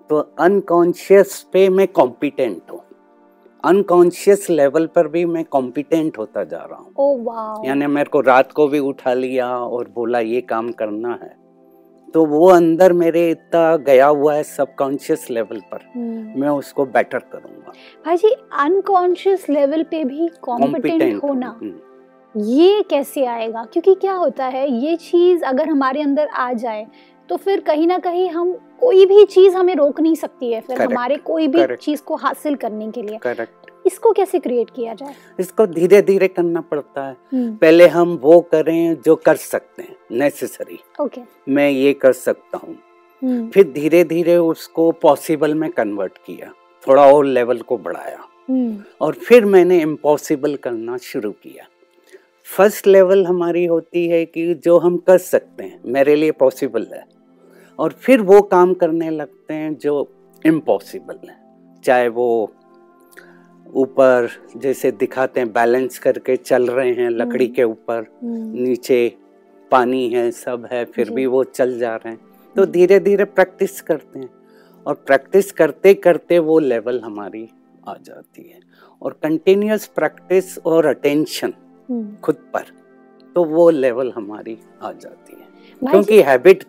तो 0.10 0.20
अनकॉन्शियस 0.40 1.40
पे 1.54 1.70
मैं 1.70 1.88
कॉम्पिटेंट 1.88 2.72
हूँ। 2.72 2.82
अनकॉन्शियस 3.64 4.50
लेवल 4.50 4.86
पर 4.86 5.08
भी 5.08 5.26
मैं 5.26 5.44
कॉम्पिटेंट 5.46 6.18
होता 6.18 6.44
जा 6.44 6.58
रहा 6.58 6.80
हूँ। 6.80 7.24
वाओ 7.26 7.64
यानी 7.66 7.88
मेरे 7.88 8.10
को 8.10 8.22
रात 8.22 8.52
को 8.52 8.68
भी 8.68 8.80
उठा 8.80 9.14
लिया 9.14 9.48
और 9.58 9.90
बोला 9.96 10.20
ये 10.20 10.42
काम 10.42 10.72
करना 10.72 11.20
है। 11.24 11.45
तो 12.16 12.26
वो 12.26 12.50
अंदर 12.50 12.94
मेरे 12.94 13.30
इतना 13.30 13.76
गया 13.78 14.08
हुआ 14.08 14.36
है 14.36 14.44
सबकॉन्शियस 14.44 15.28
लेवल 15.32 15.60
पर। 15.60 15.80
हम्म। 15.96 16.42
मैं 16.42 16.50
उसको 16.50 16.86
बेटर 16.86 17.20
करूँगा। 17.20 17.72
भाई 18.06 18.18
जी 18.18 18.30
अनकॉन्शियस 18.60 19.50
लेवल 19.50 19.84
पे 19.84 20.04
भी 20.04 20.30
कॉम्पिटेंट 20.42 21.24
होना 21.24 21.60
ये 22.38 22.82
कैसे 22.90 23.26
आएगा? 23.26 23.64
क्योंकि 23.64 23.96
क्या 23.96 24.14
होता 24.14 24.46
है 24.46 24.72
ये 24.72 24.96
चीज़ 24.96 25.44
अगर 25.44 25.70
हमारे 25.70 26.02
अंदर 26.02 26.28
आ 26.28 26.54
जाए 26.54 26.88
तो 27.30 27.38
फिर 27.38 27.60
कहीं 27.60 27.88
ना 27.88 27.98
कहीं 27.98 28.30
हम 28.30 28.54
कोई 28.80 29.06
भी 29.06 29.26
चीज़ 29.26 29.56
हमें 29.56 29.76
रोक 29.76 30.02
नहीं 30.02 30.16
सकती 30.16 30.54
है 30.54 30.62
फिर 30.62 30.76
Correct. 30.78 30.94
हमारे 30.94 31.16
कोई 31.18 31.48
भी 31.48 31.76
चीज़ 31.76 32.02
को 32.02 32.16
हासिल 32.16 32.56
करने 32.56 32.92
के 32.92 33.02
लिए। 33.02 33.18
करेक्ट 33.18 33.65
इसको 33.86 34.12
कैसे 34.12 34.40
क्रिएट 34.40 34.70
किया 34.70 34.94
जाए? 34.94 35.14
इसको 35.40 35.66
धीरे 35.68 36.02
धीरे 36.02 36.28
करना 36.28 36.62
पड़ता 36.62 37.06
है। 37.08 37.16
हम्म, 37.34 37.56
पहले 37.56 37.88
हम 37.88 38.16
वो 38.22 38.40
करें 38.42 38.96
जो 39.06 39.16
कर 39.16 39.36
सकते 39.36 39.84
हैं 39.84 39.96
नेसेसरी 40.12 40.80
ओके 41.02 41.22
मैं 41.50 41.70
ये 41.70 41.94
कर 41.94 42.14
सकता 42.14 42.58
हूँ। 42.58 42.76
हम्म, 43.22 43.50
फिर 43.50 43.72
धीरे 43.72 44.04
धीरे 44.04 44.38
उसको 44.38 44.92
पॉसिबल 44.92 45.54
में 45.54 45.70
कन्वर्ट 45.72 46.18
किया 46.18 46.52
थोड़ा 46.84 47.06
और 47.06 47.26
लेवल 47.26 47.62
को 47.62 47.78
बढ़ाया। 47.78 48.20
हम्म, 48.50 48.84
और 49.02 49.14
फिर 49.14 49.46
मैंने 49.46 49.80
इम्पॉसिबल 49.82 50.56
करना 50.56 50.98
शुरू 50.98 51.32
किया। 51.32 51.68
फ़र्स्ट 52.48 52.88
लेवल 52.88 53.26
हमारी 53.26 53.66
होती 53.66 54.08
है 54.08 54.26
कि 54.26 54.54
जो 54.56 54.78
हम 54.78 54.98
कर 54.98 55.18
सकते 55.18 55.64
हैं 55.64 55.82
मेरे 55.86 56.16
लिए 56.16 56.32
पॉसिबल 56.32 56.88
है। 56.94 57.04
और 57.80 57.92
फिर 57.92 58.22
वो 58.22 58.42
काम 58.42 58.74
करने 58.74 59.10
लगते 59.10 59.54
हैं 59.54 59.74
जो 59.76 60.08
इम्पॉसिबल 60.46 61.28
है 61.30 61.38
चाहे 61.84 62.08
वो 62.10 62.28
ऊपर 63.74 64.30
जैसे 64.58 64.92
दिखाते 64.92 65.40
हैं 65.40 65.54
बैलेंस 65.54 66.00
करके 66.00 66.36
चल 66.36 66.68
रहे 66.68 66.92
हैं 66.94 67.10
लकड़ी 67.10 67.46
हम्म। 67.46 67.56
के 67.56 67.64
ऊपर। 67.64 68.06
हम्म, 68.24 68.62
नीचे 68.62 69.18
पानी 69.72 70.10
है 70.10 70.32
सब 70.32 70.68
है 70.72 70.86
फिर 70.86 71.10
भी 71.10 71.26
वो 71.26 71.44
चल 71.44 71.80
जा 71.80 71.96
रहे 71.96 72.10
हैं। 72.10 72.20
तो। 72.56 72.66
धीरे 72.66 73.00
धीरे 73.00 73.26
प्रैक्टिस 73.26 73.82
करते 73.82 74.20
हैं 74.20 74.30
और 74.88 74.94
प्रैक्टिस 74.94 75.52
करते 75.52 75.94
करते 75.94 76.40
वो 76.40 76.60
लेवल 76.60 77.00
हमारी 77.00 77.50
आ 77.88 77.94
जाती 78.02 78.42
है। 78.42 78.60
और 79.02 79.20
कंटिन्यूस 79.24 79.86
प्रैक्टिस 79.86 80.58
और 80.58 80.86
अटेंशन 80.86 81.54
हम्म। 81.90 82.16
खुद 82.16 82.36
पर 82.36 82.64
तो 83.36 83.44
वो 83.44 83.70
लेवल 83.70 84.14
हमारी 84.16 84.58
आ 84.82 84.92
जाती 84.92 85.34
है। 85.34 85.46
क्योंकि 85.92 86.22
हैबिट 86.22 86.64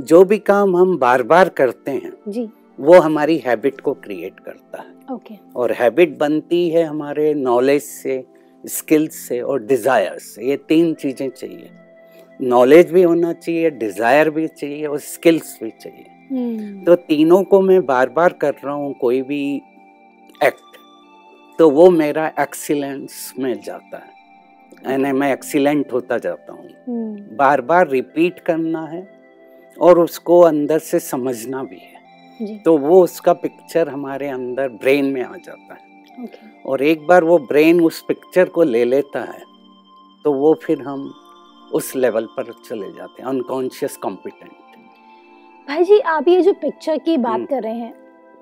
जो 0.00 0.24
भी 0.24 0.38
काम 0.38 0.76
हम 0.76 0.98
बार 0.98 1.22
बार 1.22 1.48
करते 1.48 1.90
हैं 1.90 2.12
जी। 2.28 2.48
वो 2.78 3.00
हमारी 3.00 3.36
हैबिट 3.38 3.80
को 3.80 3.92
क्रिएट 3.94 4.40
करता 4.40 4.80
है। 4.80 5.14
ओके 5.14 5.34
और 5.56 5.72
हैबिट 5.72 6.16
बनती 6.18 6.68
है 6.70 6.82
हमारे 6.84 7.32
नॉलेज 7.34 7.82
से 7.82 8.24
स्किल्स 8.64 9.16
से 9.18 9.40
और 9.40 9.62
डिज़ायर 9.62 10.18
से। 10.18 10.48
ये 10.48 10.56
तीन 10.68 10.94
चीज़ें 10.94 11.28
चाहिए। 11.30 11.70
नॉलेज 12.40 12.90
भी 12.92 13.02
होना 13.02 13.32
चाहिए 13.32 13.70
डिज़ायर 13.72 14.30
भी 14.30 14.46
चाहिए 14.48 14.86
और 14.86 14.98
स्किल्स 15.00 15.58
भी 15.62 15.70
चाहिए। 15.72 16.06
हम्म, 16.30 16.84
तो 16.84 16.94
तीनों 16.98 17.42
को 17.44 17.60
मैं 17.60 17.84
बार 17.86 18.08
बार 18.10 18.32
कर 18.32 18.54
रहा 18.64 18.74
हूँ 18.74 18.92
कोई 19.00 19.20
भी 19.22 19.44
एक्ट 20.40 20.78
तो 21.58 21.68
वो 21.70 21.88
मेरा 21.92 22.26
एक्सीलेंस 22.40 23.32
में 23.38 23.60
जाता 23.60 23.98
है। 23.98 24.12
यानी 24.84 25.12
मैं 25.12 25.32
एक्सीलेंट 25.32 25.92
होता 25.92 26.18
जाता 26.18 26.52
हूँ। 26.52 26.68
हम्म, 26.88 27.36
बार 27.36 27.60
बार 27.60 27.88
रिपीट 27.88 28.38
करना 28.40 28.86
है 28.86 29.06
और 29.76 29.98
उसको 29.98 30.40
अंदर 30.42 30.78
से 30.80 30.98
समझना 31.00 31.62
भी 31.62 31.78
है। 31.78 31.93
जी। 32.40 32.58
तो 32.58 32.76
वो 32.78 33.02
उसका 33.02 33.32
पिक्चर 33.32 33.88
हमारे 33.88 34.28
अंदर 34.28 34.68
ब्रेन 34.80 35.04
में 35.06 35.22
आ 35.22 35.36
जाता 35.36 35.74
है। 35.74 36.24
ओके 36.24 36.62
और 36.70 36.82
एक 36.82 37.06
बार 37.06 37.24
वो 37.24 37.38
ब्रेन 37.48 37.80
उस 37.80 38.00
पिक्चर 38.08 38.48
को 38.48 38.62
ले 38.62 38.84
लेता 38.84 39.20
है 39.22 39.42
तो 40.24 40.32
वो 40.32 40.54
फिर 40.62 40.82
हम 40.82 41.12
उस 41.72 41.94
लेवल 41.96 42.26
पर 42.36 42.52
चले 42.64 42.92
जाते 42.92 43.22
हैं 43.22 43.28
अनकॉन्शियस 43.28 43.96
कॉम्पिटेंट 43.96 44.50
भाई 45.68 45.84
जी 45.84 45.98
आप 46.12 46.28
ये 46.28 46.40
जो 46.42 46.52
पिक्चर 46.52 46.98
की 46.98 47.16
बात 47.16 47.34
हम्म। 47.34 47.46
कर 47.46 47.62
रहे 47.62 47.74
हैं 47.74 47.92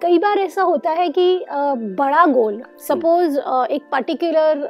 कई 0.03 0.19
बार 0.19 0.39
ऐसा 0.39 0.63
होता 0.63 0.91
है 0.91 1.09
कि 1.09 1.45
बड़ा 1.99 2.25
गोल 2.27 2.63
सपोज़ 2.81 3.39
एक 3.71 3.83
पर्टिकुलर 3.93 4.69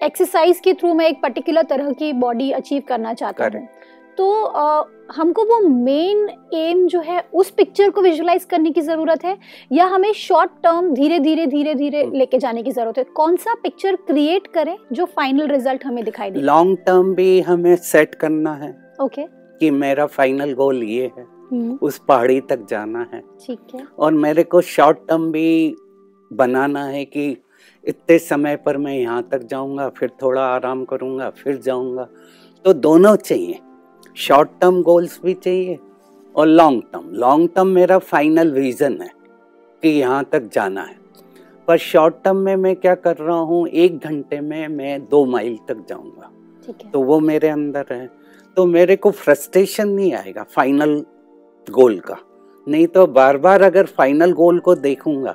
एक्सरसाइज 0.00 0.60
के 0.60 0.72
थ्रू 0.74 0.92
मैं 0.94 1.08
एक 1.08 1.20
पर्टिकुलर 1.22 1.62
तरह 1.62 1.92
की 1.92 2.12
बॉडी 2.14 2.50
अचीव 2.52 2.82
करना 2.88 3.12
चाहता 3.14 3.44
हूँ. 3.44 3.66
तो 4.18 4.30
अ, 4.42 4.84
हमको 5.16 5.44
वो 5.44 5.58
मेन 5.68 6.28
एम 6.54 6.86
जो 6.88 7.00
है 7.00 7.20
उस 7.34 7.50
पिक्चर 7.50 7.90
को 7.90 8.02
विजुलाइज 8.02 8.44
करने 8.44 8.70
की 8.70 8.80
ज़रूरत 8.80 9.24
है 9.24 9.36
या 9.72 9.84
हमें 9.86 10.12
शॉर्ट 10.12 10.50
टर्म 10.62 10.92
धीरे 10.94 11.18
धीरे 11.18 11.46
धीरे 11.46 11.74
धीरे 11.74 12.02
हम्म। 12.02 12.16
लेके 12.16 12.38
जाने 12.38 12.62
की 12.62 12.70
ज़रूरत 12.70 12.98
है? 12.98 13.04
कौन 13.04 13.36
सा 13.36 13.54
पिक्चर 13.54 13.96
क्रिएट 13.96 14.46
करें 14.46 14.76
जो 14.92 15.04
फाइनल 15.04 15.46
रिज़ल्ट 15.46 15.84
हमें 15.86 16.04
दिखाई 16.04 16.30
दे? 16.30 16.40
लॉन्ग 16.40 16.78
टर्म 16.86 17.14
भी 17.14 17.40
हमें 17.40 17.76
सेट 17.76 18.14
करना 18.14 18.54
है 18.54 18.70
ओके 19.00 19.22
okay. 19.22 19.58
कि 19.60 19.70
मेरा 19.70 20.06
फाइनल 20.06 20.52
गोल 20.54 20.82
ये 20.82 21.12
है 21.18 21.26
हम्म, 21.52 21.78
उस 21.82 21.98
पहाड़ी 21.98 22.40
तक 22.40 22.66
जाना 22.70 23.06
है। 23.12 23.20
ठीक 23.46 23.74
है। 23.74 23.86
और 23.98 24.12
मेरे 24.12 24.42
को 24.42 24.60
शॉर्ट 24.60 24.98
टर्म 25.08 25.30
भी 25.32 25.76
बनाना 26.30 26.84
है 26.84 27.04
कि 27.04 27.36
इतने 27.84 28.18
समय 28.18 28.56
पर 28.56 28.76
मैं 28.76 28.96
यहाँ 28.98 29.22
तक 29.32 29.42
जाऊँगा 29.42 29.88
फिर 29.88 30.10
थोड़ा 30.22 30.42
आराम 30.46 30.84
करूँगा 30.84 31.30
फिर 31.30 31.56
जाऊँगा। 31.56 32.08
तो 32.64 32.72
दोनों 32.72 33.16
चाहिए। 33.16 33.58
शॉर्ट 34.16 34.48
टर्म 34.60 34.80
गोल्स 34.82 35.18
भी 35.22 35.32
चाहिए 35.34 35.78
और 36.34 36.46
लॉन्ग 36.46 36.82
टर्म 36.92 37.08
लॉन्ग 37.14 37.48
टर्म 37.54 37.66
मेरा 37.68 37.98
फाइनल 38.00 38.52
विजन 38.52 39.00
है 39.02 39.10
कि 39.82 39.88
यहाँ 39.90 40.22
तक 40.24 40.48
जाना 40.52 40.82
है। 40.82 40.96
पर 41.68 41.78
शॉर्ट 41.78 42.14
टर्म 42.24 42.36
में 42.36 42.56
मैं 42.56 42.74
क्या 42.76 42.94
कर 42.96 43.16
रहा 43.16 43.36
हूँ? 43.38 43.66
एक 43.68 43.98
घंटे 43.98 44.40
में 44.40 44.68
मैं 44.68 45.00
दो 45.06 45.24
माइल 45.24 45.56
तक 45.68 45.84
जाऊँगा। 45.88 46.30
तो 46.92 47.02
वो 47.02 47.18
मेरे 47.20 47.48
अंदर 47.48 47.86
है। 47.92 48.08
तो 48.56 48.66
मेरे 48.66 48.96
को 48.96 49.10
फ्रस्ट्रेशन 49.12 49.88
नहीं 49.88 50.12
आएगा 50.14 50.42
फाइनल 50.50 50.96
गोल 51.66 51.98
का। 52.00 52.16
नहीं 52.66 52.86
तो 52.86 53.06
बार 53.06 53.36
बार 53.38 53.62
अगर 53.62 53.86
फाइनल 53.88 54.32
गोल 54.32 54.58
को 54.58 54.74
देखूँगा 54.76 55.34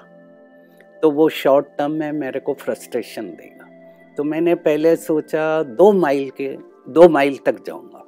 तो 1.04 1.12
वो 1.12 1.30
शॉर्ट 1.30 1.66
टर्म 1.78 1.92
में 1.92 2.12
मेरे 2.12 2.40
को 2.40 2.54
फ्रस्ट्रेशन 2.54 3.28
देगा। 3.28 3.68
तो 4.18 4.24
मैंने 4.24 4.56
पहले 4.58 4.96
सोचा 4.96 5.62
दो 5.64 5.92
माइल 5.94 6.30
के 6.32 6.56
दो 6.90 7.08
माइल 7.10 7.38
तक 7.46 7.64
जाऊँगा। 7.68 8.01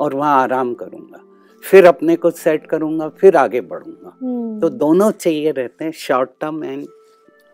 और 0.00 0.14
वहाँ 0.14 0.40
आराम 0.42 0.74
करूँगा। 0.74 1.20
फिर 1.64 1.86
अपने 1.86 2.16
को 2.16 2.30
सेट 2.30 2.66
करूँगा 2.66 3.08
फिर 3.10 3.36
आगे 3.36 3.60
बढ़ूँगा। 3.60 4.16
हम्म, 4.22 4.60
तो 4.60 4.68
दोनों 4.68 5.10
चाहिए 5.10 5.50
रहते 5.50 5.84
हैं 5.84 5.92
short 5.92 6.30
term 6.40 6.64
and 6.64 6.86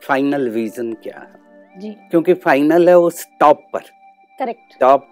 final 0.03 0.49
vision 0.51 0.93
क्या 0.93 1.19
है? 1.19 1.81
जी। 1.81 1.91
क्योंकि 2.11 2.35
फाइनल 2.35 2.89
है 2.89 2.99
उस 2.99 3.27
टॉप 3.41 3.63
पर। 3.73 3.81
करेक्ट 4.39 4.79
टॉप 4.81 5.07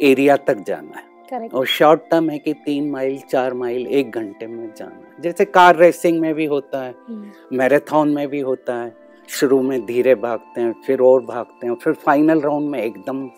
एरिया 0.00 0.36
तक 0.36 0.64
जाना 0.66 0.98
है। 0.98 1.08
करेक्ट 1.30 1.54
और 1.54 1.66
शॉर्ट 1.66 2.00
टर्म 2.10 2.30
है 2.30 2.38
कि 2.38 2.52
तीन 2.64 2.90
माइल 2.90 3.18
चार 3.30 3.54
माइल 3.54 3.86
एक 3.86 4.10
घंटे 4.10 4.46
में 4.46 4.72
जाना 4.76 5.22
जैसे 5.22 5.44
कार 5.44 5.76
रेसिंग 5.76 6.20
में 6.20 6.34
भी 6.34 6.44
होता 6.44 6.82
है 6.82 6.94
मैराथन 7.52 8.08
में 8.08 8.26
भी 8.28 8.40
होता 8.40 8.74
है। 8.74 8.94
शुरू 9.28 9.60
में 9.62 9.84
धीरे 9.86 10.14
भागते 10.14 10.60
हैं 10.60 10.72
फिर 10.86 11.00
और 11.00 11.24
भागते 11.24 11.66
हैं 11.66 11.74
फिर 11.74 11.92
फाइनल 11.94 12.40
राउंड 12.40 12.70
में 12.70 12.78
एकदम 12.82 13.28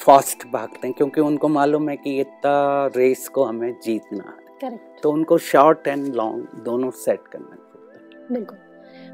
फास्ट 0.00 0.46
भागते 0.52 0.86
हैं 0.86 0.96
क्योंकि 0.96 1.20
उनको 1.20 1.48
मालूम 1.48 1.88
है 1.88 1.96
कि 1.96 2.20
इतना 2.20 2.86
रेस 2.96 3.28
को 3.28 3.44
हमें 3.44 3.74
जीतना 3.82 4.24
है। 4.28 4.58
करेक्ट 4.60 5.02
तो 5.02 5.12
उनको 5.12 5.38
शॉर्ट 5.38 5.88
एंड 5.88 6.14
लॉन्ग 6.14 6.62
दोनों 6.64 6.90
सेट 6.90 7.28
करना 7.28 7.46
पड़ता 7.46 8.22
है। 8.22 8.26
बिल्कुल। 8.32 8.58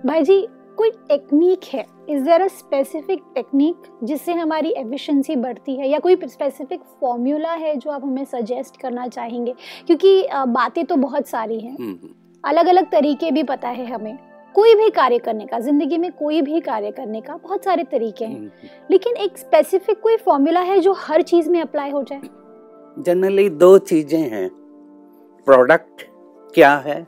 भाई 0.06 0.22
जी 0.22 0.46
कोई 0.76 0.90
टेक्निक 0.90 1.64
है? 1.64 1.86
Is 2.08 2.22
there 2.24 2.42
a 2.42 2.46
specific 2.46 3.22
technique 3.34 3.76
जिससे 4.04 4.32
हमारी 4.32 4.70
एफिशिएंसी 4.70 5.36
बढ़ती 5.36 5.76
है? 5.76 5.88
या 5.88 5.98
कोई 5.98 6.16
स्पेसिफिक 6.24 6.80
फॉर्मूला 7.00 7.52
है 7.52 7.76
जो 7.76 7.90
आप 7.90 8.04
हमें 8.04 8.24
सजेस्ट 8.24 8.80
करना 8.80 9.06
चाहेंगे? 9.08 9.54
क्योंकि 9.86 10.28
बातें 10.34 10.84
तो 10.84 10.96
बहुत 10.96 11.26
सारी 11.26 11.60
हैं। 11.60 11.76
हम्म, 11.76 11.90
हम्म, 11.90 12.14
अलग 12.44 12.66
अलग 12.66 12.90
तरीके 12.90 13.30
भी 13.30 13.42
पता 13.42 13.68
है 13.68 13.86
हमें। 13.86 14.18
कोई 14.54 14.74
भी 14.74 14.90
कार्य 14.90 15.18
करने 15.18 15.46
का 15.46 15.58
ज़िंदगी 15.58 15.98
में 15.98 16.12
कोई 16.12 16.42
भी 16.42 16.60
कार्य 16.60 16.90
करने 16.90 17.20
का 17.20 17.36
बहुत 17.36 17.64
सारे 17.64 17.84
तरीके 17.84 18.24
हैं। 18.24 18.38
हम्म। 18.38 18.68
लेकिन 18.90 19.16
एक 19.16 19.38
स्पेसिफिक 19.38 20.00
कोई 20.00 20.16
फॉर्मूला 20.16 20.60
है 20.60 20.78
जो 20.80 20.92
हर 20.92 21.22
चीज़ 21.22 21.50
में 21.50 21.60
अप्लाई 21.60 21.90
हो 21.90 22.02
जाए? 22.02 22.20
जनरली 22.98 23.48
दो 23.50 23.78
चीज़ें 23.78 24.20
हैं। 24.20 24.48
प्रोडक्ट 25.46 26.02
क्या 26.54 26.76
है 26.76 27.06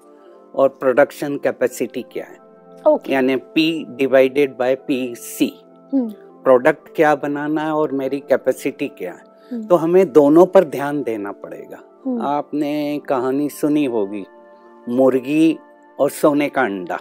और 0.55 0.69
प्रोडक्शन 0.69 1.37
कैपेसिटी 1.37 2.03
क्या 2.03 2.25
है। 2.25 2.41
ओके 2.87 3.13
यानी 3.13 3.37
P 3.37 3.97
divided 3.97 4.57
by 4.59 4.75
P 4.75 5.15
C 5.15 5.53
product 5.95 6.89
क्या 6.97 7.15
बनाना 7.15 7.63
है 7.63 7.73
और 7.73 7.93
मेरी 7.93 8.19
कैपेसिटी 8.21 8.89
क्या 8.89 9.13
है। 9.13 9.25
हम्म, 9.53 9.67
तो 9.67 9.77
हमें 9.77 10.13
दोनों 10.13 10.47
पर 10.47 10.65
ध्यान 10.65 11.03
देना 11.03 11.33
पड़ेगा। 11.33 11.79
हम्म, 12.07 12.23
आपने 12.23 13.01
कहानी 13.09 13.49
सुनी 13.49 13.85
होगी 13.85 14.25
मुर्गी 14.89 15.59
और 15.99 16.11
सोने 16.11 16.49
का 16.49 16.63
अंडा। 16.63 16.99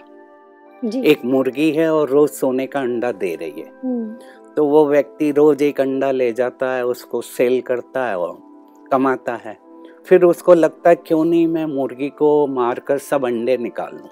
एक 0.85 1.25
मुर्गी 1.25 1.71
है 1.71 1.93
और 1.93 2.09
रोज 2.09 2.29
सोने 2.29 2.67
का 2.67 2.79
अंडा 2.79 3.11
दे 3.11 3.35
रही 3.35 3.51
है। 3.51 3.71
हम्म, 3.83 4.15
तो 4.55 4.65
वो 4.65 4.85
व्यक्ति 4.85 5.31
रोज 5.31 5.61
एक 5.61 5.81
अंडा 5.81 6.11
ले 6.11 6.33
जाता 6.33 6.71
है 6.71 6.85
उसको 6.85 7.21
सेल 7.21 7.61
करता 7.61 8.05
है 8.05 8.17
और 8.17 8.37
कमाता 8.91 9.33
है। 9.33 9.57
फिर 10.05 10.23
उसको 10.23 10.53
लगता 10.53 10.89
है 10.89 10.95
क्यों 10.95 11.25
नहीं 11.25 11.47
मैं 11.47 11.65
मुर्गी 11.65 12.09
को 12.09 12.47
मारकर 12.47 12.97
सब 12.97 13.25
अंडे 13.25 13.57
निकाल 13.57 13.97
लूँ? 13.97 14.09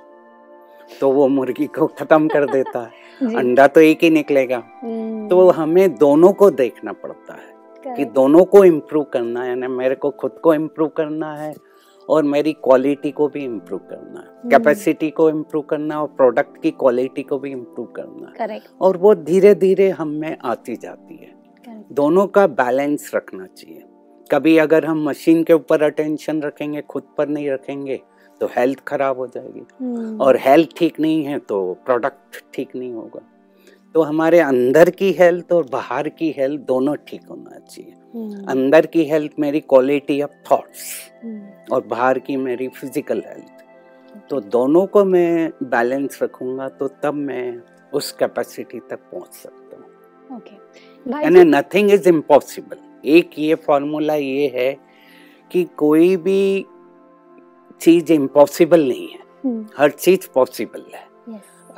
तो 1.00 1.12
वो 1.12 1.28
मुर्गी 1.28 1.68
को 1.68 1.88
खत्म 1.88 2.28
कर 2.28 2.46
देता 2.46 2.80
है। 2.80 3.36
अंडा 3.36 3.68
तो 3.68 3.82
एक 3.82 4.00
ही 4.04 4.10
निकलेगा। 4.10 4.64
हम्म, 4.84 5.28
तो 5.28 5.50
हमें 5.50 5.96
दोनों 5.96 6.34
को 6.34 6.52
देखना 6.52 6.94
पड़ता 6.94 7.34
है 7.34 7.60
कि 7.96 8.06
दोनों 8.06 8.46
को 8.46 8.66
इम्प्रूव 8.66 9.04
करना 9.04 9.42
है 9.42 9.50
यानी 9.50 9.68
मेरे 9.68 9.96
को 9.96 10.10
खुद 10.10 10.32
को 10.32 10.54
इम्प्रूव 10.54 10.88
करना 10.90 11.34
है 11.34 11.54
और 12.10 12.24
मेरी 12.24 12.54
क्वालिटी 12.54 13.12
को 13.12 13.28
भी 13.28 13.44
इम्प्रूव 13.44 13.80
करना 13.80 14.20
है। 14.20 14.28
हम्म। 14.28 14.50
कैपेसिटी 14.50 15.10
को 15.10 15.30
इम्प्रूव 15.30 15.64
करना 15.64 16.02
और 16.02 16.08
प्रोडक्ट 16.08 16.62
की 16.62 16.72
क्वालिटी 16.72 17.24
को 17.24 17.40
भी 17.40 17.52
इम्प्रूव 17.52 17.88
करना 17.88 18.34
correct, 18.34 18.80
और 18.82 18.98
वो 18.98 19.16
धीरे 19.16 19.56
धीरे 19.56 19.90
हम 19.90 20.08
में 20.08 20.38
आती 20.46 20.76
जाती 20.76 21.16
है। 21.16 21.34
Correct, 21.34 21.92
दोनों 21.92 22.28
का 22.28 22.48
बैलेंस 22.48 23.12
रखना 23.16 23.46
चाहिए। 23.46 23.84
कभी 24.32 24.58
अगर 24.58 24.86
हम 24.86 25.04
मशीन 25.04 25.44
के 25.44 25.54
ऊपर 25.54 25.84
अटेंशन 25.84 26.42
रखेंगे 26.42 26.82
खुद 26.82 27.04
पर 27.18 27.28
नहीं 27.28 27.50
रखेंगे 27.50 28.02
तो 28.42 28.48
हेल्थ 28.48 28.80
खराब 28.80 29.18
हो 29.18 29.28
जाएगी। 29.28 29.66
हम्म, 29.82 30.22
और 30.22 30.38
हेल्थ 30.38 30.70
ठीक 30.78 31.00
नहीं 31.00 31.24
है 31.24 31.40
तो 31.40 31.74
प्रोडक्ट 31.74 32.44
ठीक 32.54 32.76
नहीं 32.76 32.94
होगा। 32.94 33.20
तो 33.96 34.02
हमारे 34.02 34.40
अंदर 34.40 34.90
की 34.90 35.12
हेल्थ 35.12 35.52
और 35.52 35.64
बाहर 35.72 36.10
की 36.10 36.34
हेल्थ 36.38 36.62
दोनों 36.62 36.96
ठीक 37.08 37.22
होना 37.30 37.58
चाहिए। 37.60 37.94
हम्म, 38.14 38.44
अंदर 38.46 38.86
की 38.86 39.04
हेल्थ 39.06 39.32
मेरी 39.40 39.60
क्वालिटी 39.62 40.22
ऑफ़ 40.22 40.32
थॉट्स 40.52 41.72
और 41.72 41.82
बाहर 41.88 42.20
की 42.20 42.36
मेरी 42.38 42.68
फ़िज़िकल 42.70 43.24
हेल्थ 43.28 44.28
तो 44.30 44.40
दोनों 44.52 44.86
को 44.88 45.04
मैं 45.06 45.52
बैलेंस 45.64 46.20
रखूँगा 46.24 46.68
तो 46.70 46.88
तब 47.04 47.14
मैं 47.14 47.62
उस 47.94 48.12
कैपेसिटी 48.12 48.80
तक 48.80 49.00
पहुँच 49.12 49.34
सकता 49.34 49.78
हूँ। 49.78 51.22
यानी 51.24 51.44
नथिंग 51.46 51.92
इज़ 51.92 52.10
इम्पॉसिबल 52.10 52.78
एक 53.10 53.40
ये 53.40 53.56
फॉर्मूला 53.58 54.16
ये 54.16 54.48
है 54.56 54.72
कि 55.52 55.64
कोई 55.78 56.16
भी 56.18 56.66
चीज़ 57.82 58.12
इम्पॉसिबल 58.14 58.88
नहीं 58.88 59.08
है। 59.08 59.20
हम्म, 59.46 59.66
हर 59.78 59.90
चीज़ 59.92 60.28
पॉसिबल 60.34 60.86
है। 60.96 61.08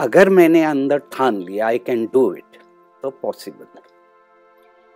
अगर 0.02 0.30
मैंने 0.30 0.64
अंदर 0.64 0.98
ठान 0.98 1.36
लिया 1.36 1.68
आई 1.68 1.78
कैन 1.78 2.06
डू 2.06 2.34
इट 2.34 2.58
तो 3.04 3.10
पॉसिबल 3.10 3.66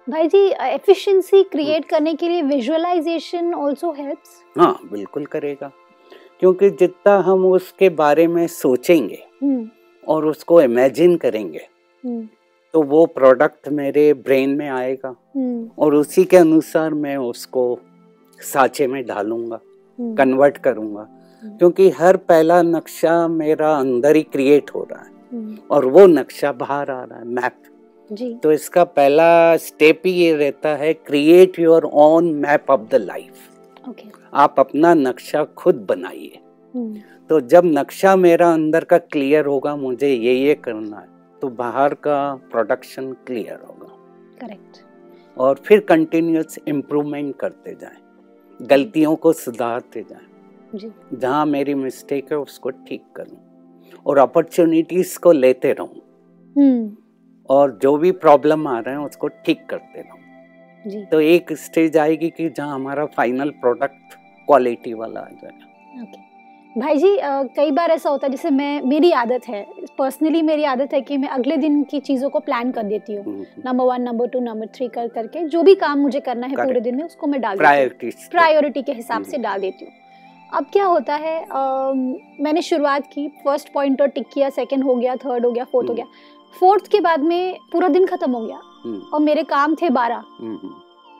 भाई 0.09 0.27
जी 0.27 0.47
एफिशिएंसी 0.61 1.43
क्रिएट 1.43 1.85
करने 1.89 2.13
के 2.13 2.29
लिए 2.29 2.41
विजुअलाइजेशन 2.41 3.53
आल्सो 3.53 3.91
हेल्प्स 3.91 4.43
हाँ 4.57 4.79
बिल्कुल 4.91 5.25
करेगा. 5.25 5.71
क्योंकि 6.39 6.69
जितना 6.69 7.17
हम 7.17 7.45
उसके 7.45 7.89
बारे 7.89 8.27
में 8.27 8.47
सोचेंगे 8.47 9.23
हम्म 9.43 9.69
और 10.07 10.25
उसको 10.25 10.61
इमेजिन 10.61 11.17
करेंगे 11.17 11.61
हम्म 12.05 12.27
तो 12.73 12.81
वो 12.81 13.05
प्रोडक्ट 13.05 13.69
मेरे 13.69 14.13
ब्रेन 14.13 14.49
में 14.49 14.69
आएगा 14.69 15.15
और 15.79 15.95
उसी 15.95 16.23
के 16.23 16.37
अनुसार 16.37 16.93
मैं 16.93 17.17
उसको 17.17 17.79
साँचे 18.41 18.87
में 18.87 19.05
डालूँगा 19.05 19.59
कन्वर्ट 19.99 20.57
करूँगा। 20.57 21.07
क्योंकि 21.49 21.89
हर 21.89 22.17
पहला 22.17 22.61
नक्शा 22.61 23.27
मेरा 23.27 23.75
अंदर 23.75 24.15
ही 24.15 24.21
क्रिएट 24.23 24.69
हो 24.75 24.87
रहा 24.91 25.01
है। 25.01 25.11
हम्म, 25.31 25.57
और 25.71 25.85
वो 25.85 26.05
नक्शा 26.07 26.51
बाहर 26.53 26.91
आ 26.91 27.03
रहा 27.03 27.19
है 27.19 27.27
मैप 27.27 27.61
जी। 28.09 28.33
तो 28.33 28.51
इसका 28.51 28.83
पहला 28.83 29.57
स्टेप 29.57 30.01
ही 30.05 30.11
ये 30.11 30.35
रहता 30.35 30.75
है 30.75 30.93
create 30.93 31.59
your 31.59 31.85
own 31.93 32.33
map 32.35 32.69
of 32.69 32.81
the 32.91 32.95
life 32.95 33.49
आप 34.33 34.55
अपना 34.59 34.93
नक्शा 34.93 35.43
खुद 35.57 35.85
बनाइए। 35.89 36.39
हम्म, 36.73 36.99
तो 37.29 37.39
जब 37.41 37.65
नक्शा 37.67 38.15
मेरा 38.15 38.51
अंदर 38.53 38.83
का 38.83 38.97
क्लियर 38.97 39.45
होगा 39.45 39.75
मुझे 39.75 40.09
ये 40.09 40.33
ये 40.33 40.53
करना 40.55 40.97
है 40.97 41.07
तो 41.41 41.49
बाहर 41.49 41.93
का 41.93 42.19
प्रोडक्शन 42.51 43.11
क्लियर 43.27 43.59
होगा। 43.59 43.87
करेक्ट 44.41 44.83
और 45.37 45.61
फिर 45.65 45.79
कंटिन्यूस 45.79 46.59
इम्प्रूवमेंट 46.67 47.35
करते 47.35 47.75
जाएँ। 47.81 47.97
गलतियों 48.59 49.15
को 49.15 49.33
सुधारते 49.33 50.01
जाएँ। 50.01 50.27
जहाँ 51.13 51.45
मेरी 51.45 51.73
मिस्टेक 51.73 52.31
है 52.31 52.37
उसको 52.37 52.69
ठीक 52.69 53.03
करूँ 53.15 53.37
और 54.05 54.17
अपॉर्चुनिटीज़ 54.17 55.17
को 55.19 55.31
लेते 55.31 55.71
रहूँ। 55.73 56.01
हम्म। 56.55 56.95
और 57.49 57.77
जो 57.81 57.97
भी 57.97 58.11
प्रॉब्लम 58.11 58.67
आ 58.67 58.79
रहे 58.79 58.95
हैं 58.95 59.01
उसको 59.01 59.27
ठीक 59.45 59.65
करते 59.69 60.01
रहूँ। 60.01 61.03
तो 61.05 61.19
एक 61.21 61.51
स्टेज 61.53 61.97
आएगी 61.97 62.29
कि 62.29 62.49
जहाँ 62.49 62.73
हमारा 62.75 63.05
फाइनल 63.05 63.49
प्रोडक्ट 63.61 64.13
क्वालिटी 64.47 64.93
वाला 64.93 65.19
आ 65.19 65.29
जाएगा 65.43 65.73
भाई 66.75 66.97
जी 66.97 67.15
अ, 67.17 67.43
कई 67.55 67.71
बार 67.71 67.91
ऐसा 67.91 68.09
होता 68.09 68.27
है 68.27 68.31
जैसे 68.31 68.49
मैं 68.49 68.81
मेरी 68.81 69.11
आदत 69.11 69.47
है 69.47 69.65
पर्सनली 69.97 70.41
मेरी 70.41 70.63
आदत 70.63 70.93
है 70.93 71.01
कि 71.01 71.17
मैं 71.17 71.29
अगले 71.29 71.57
दिन 71.57 71.83
की 71.83 71.99
चीज़ों 71.99 72.29
को 72.29 72.39
प्लान 72.39 72.71
कर 72.71 72.83
देती 72.83 73.15
हूँ। 73.15 73.45
Number 73.65 73.85
one 73.85 74.01
number 74.01 74.27
two 74.27 74.39
number 74.39 74.67
three 74.67 74.87
कर 74.87 75.07
करके 75.07 75.43
जो 75.47 75.61
भी 75.63 75.75
काम 75.75 75.99
मुझे 75.99 76.19
करना 76.19 76.47
है 76.47 76.55
पूरे 76.55 76.79
दिन 76.79 76.95
में 76.95 77.03
उसको 77.03 77.27
मैं 77.27 77.41
डाल 77.41 77.57
प्रायोरिटी 77.57 78.81
के 78.81 78.91
हिसाब 78.91 79.23
से। 79.23 79.37
डाल 79.37 79.61
देती 79.61 79.85
हूँ। 79.85 79.93
अब 80.53 80.65
क्या 80.73 80.85
होता 80.85 81.15
है? 81.15 81.43
अम, 81.43 82.15
मैंने 82.39 82.61
शुरुआत 82.61 83.07
की 83.07 83.27
फ़र्स्ट 83.27 83.73
पॉइंटर 83.73 84.07
टिक 84.07 84.27
किया 84.33 84.49
सेकंड 84.49 84.83
हो 84.83 84.95
गया 84.95 85.15
थर्ड 85.15 85.45
हो 85.45 85.51
गया 85.51 85.63
फोर्थ 85.63 85.87
हो 85.87 85.93
हम्म। 85.93 86.03
गया। 86.03 86.05
फोर्थ 86.59 86.87
के 86.87 86.99
बाद 86.99 87.19
में 87.19 87.57
पूरा 87.71 87.87
दिन 87.87 88.05
खत्म 88.05 88.31
हो 88.31 88.45
गया 88.45 88.59
हम्म, 88.83 89.01
और 89.13 89.19
मेरे 89.19 89.43
काम 89.43 89.75
थे 89.75 89.89
बारह। 89.89 90.23
हम्म, 90.39 90.69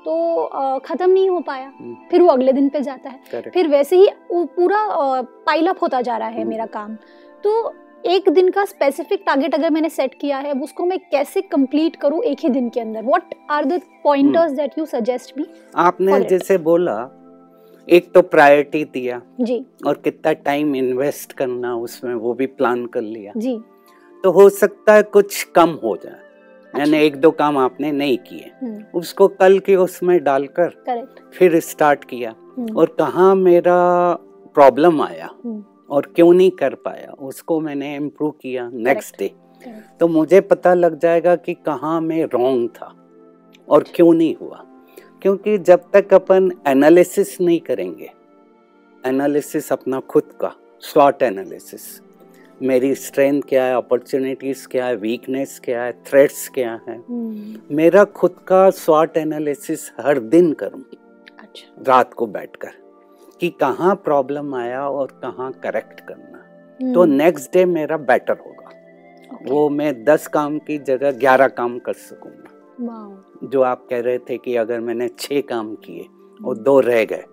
तो 0.05 0.79
खत्म 0.79 1.09
नहीं 1.09 1.29
हो 1.29 1.39
पाया। 1.39 1.71
फिर 2.11 2.21
वो 2.21 2.27
अगले 2.27 2.53
दिन 2.53 2.69
पे 2.69 2.81
जाता 2.81 3.09
है। 3.09 3.41
फिर 3.41 3.67
वैसे 3.67 3.95
ही 3.95 4.07
वो 4.31 4.43
पूरा 4.45 4.85
पाइल 5.21 5.67
अप 5.67 5.81
होता 5.81 6.01
जा 6.01 6.17
रहा 6.17 6.27
है। 6.27 6.43
मेरा 6.43 6.65
काम। 6.65 6.95
तो 7.43 7.73
एक 8.05 8.29
दिन 8.29 8.49
का 8.49 8.65
स्पेसिफिक 8.65 9.23
टारगेट 9.25 9.55
अगर 9.55 9.69
मैंने 9.69 9.89
सेट 9.89 10.15
किया 10.21 10.37
है 10.37 10.51
उसको 10.51 10.85
मैं 10.85 10.99
कैसे 10.99 11.41
कंप्लीट 11.41 11.95
करूँ 11.95 12.21
एक 12.23 12.39
ही 12.39 12.49
दिन 12.49 12.69
के 12.69 12.79
अंदर? 12.79 13.03
What 13.03 13.33
are 13.49 13.65
the 13.65 13.81
pointers 14.03 14.51
that 14.51 14.77
you 14.79 14.85
suggest 14.85 15.37
me 15.37 15.45
आपने 15.75 16.19
जैसे 16.19 16.57
बोला 16.57 16.97
एक 17.89 18.11
तो 18.11 18.21
प्रायोरिटी 18.21 18.83
दिया। 18.83 19.21
जी। 19.41 19.65
और 19.87 19.93
कितना 19.93 20.33
टाइम 20.33 20.75
इन्वेस्ट 20.75 21.33
करना 21.33 21.75
उसमें 21.75 22.13
वो 22.15 22.33
भी 22.33 22.45
प्लान 22.45 22.85
कर 22.85 23.01
लिया। 23.01 23.33
जी। 23.37 23.59
तो 24.23 24.31
हो 24.31 24.49
सकता 24.49 24.93
है 24.93 25.03
कुछ 25.03 25.43
कम 25.43 25.69
हो 25.83 25.97
जाए। 26.03 26.13
यानी 26.13 26.81
अच्छा। 26.81 26.97
एक 26.97 27.15
दो 27.15 27.31
काम 27.31 27.57
आपने 27.57 27.91
नहीं 27.91 28.17
किए। 28.17 28.51
हम्म। 28.63 28.83
उसको 28.95 29.27
कल 29.27 29.59
के 29.59 29.75
उसमें 29.75 30.23
डालकर 30.23 30.69
फिर 31.33 31.59
स्टार्ट 31.59 32.03
किया। 32.03 32.35
हम्म। 32.57 32.77
और 32.77 32.95
कहाँ 32.99 33.35
मेरा 33.35 34.13
प्रॉब्लम 34.53 35.01
आया 35.01 35.29
हम्म। 35.45 35.63
और 35.89 36.05
क्यों 36.15 36.33
नहीं 36.33 36.51
कर 36.51 36.73
पाया 36.75 37.11
उसको 37.11 37.59
मैंने 37.59 37.95
इम्प्रूव 37.95 38.31
किया 38.31 38.69
नेक्स्ट 38.73 39.19
डे 39.19 39.31
तो 39.99 40.07
मुझे 40.07 40.41
पता 40.41 40.73
लग 40.73 40.99
जाएगा 40.99 41.35
कि 41.35 41.53
कहाँ 41.53 42.01
मैं 42.01 42.23
रॉन्ग 42.23 42.69
था 42.69 42.93
और 43.69 43.83
क्यों 43.95 44.13
नहीं 44.13 44.35
हुआ। 44.35 44.64
क्योंकि 45.25 45.57
जब 45.57 45.91
तक 45.93 46.13
अपन 46.13 46.51
एनालिसिस 46.67 47.41
नहीं 47.41 47.59
करेंगे 47.59 48.11
एनालिसिस 49.05 49.71
अपना 49.71 49.99
खुद 49.99 50.23
का 50.41 50.55
शॉर्ट 50.81 51.23
एनालिसिस 51.23 52.01
मेरी 52.61 52.95
स्ट्रेंथ 52.95 53.41
क्या 53.49 53.63
है 53.63 53.75
अपॉर्चुनिटीज़ 53.75 54.67
क्या 54.67 54.85
है 54.85 54.95
वीकनेस 54.95 55.61
क्या 55.63 55.83
है 55.83 55.91
थ्रेट्स 55.91 56.49
क्या 56.49 56.81
है? 56.87 56.97
हम्म। 56.97 57.75
मेरा 57.75 58.03
खुद 58.03 58.35
का 58.47 58.71
शॉर्ट 58.71 59.17
एनालिसिस 59.17 59.91
हर 59.99 60.19
दिन 60.19 60.53
करूँ। 60.53 60.83
अच्छा। 61.39 61.83
रात 61.87 62.13
को 62.13 62.27
बैठकर 62.27 62.71
कि 63.39 63.49
कहाँ 63.49 63.95
प्रॉब्लम 63.95 64.55
आया 64.55 64.89
और 64.89 65.07
कहाँ 65.07 65.51
करेक्ट 65.51 65.99
करना। 65.99 66.37
हम्म, 66.81 66.93
तो 66.93 67.05
नेक्स्ट 67.05 67.53
डे 67.53 67.65
मेरा 67.65 67.97
बेटर 67.97 68.37
होगा। 68.45 68.65
Okay. 69.35 69.51
वो 69.51 69.69
मैं 69.69 70.03
दस 70.03 70.27
काम 70.27 70.59
की 70.59 70.77
जगह 70.77 71.11
ग्यारह 71.11 71.47
काम 71.47 71.79
कर 71.79 71.93
सकूँगा. 71.93 72.44
जो 72.79 73.61
आप 73.61 73.85
कह 73.89 73.99
रहे 74.01 74.17
थे 74.19 74.37
कि 74.37 74.55
अगर 74.55 74.79
मैंने 74.79 75.07
छह 75.19 75.41
काम 75.49 75.73
किए 75.85 76.05
और 76.39 76.57
दो 76.57 76.79
रह 76.79 77.03
गए 77.05 77.23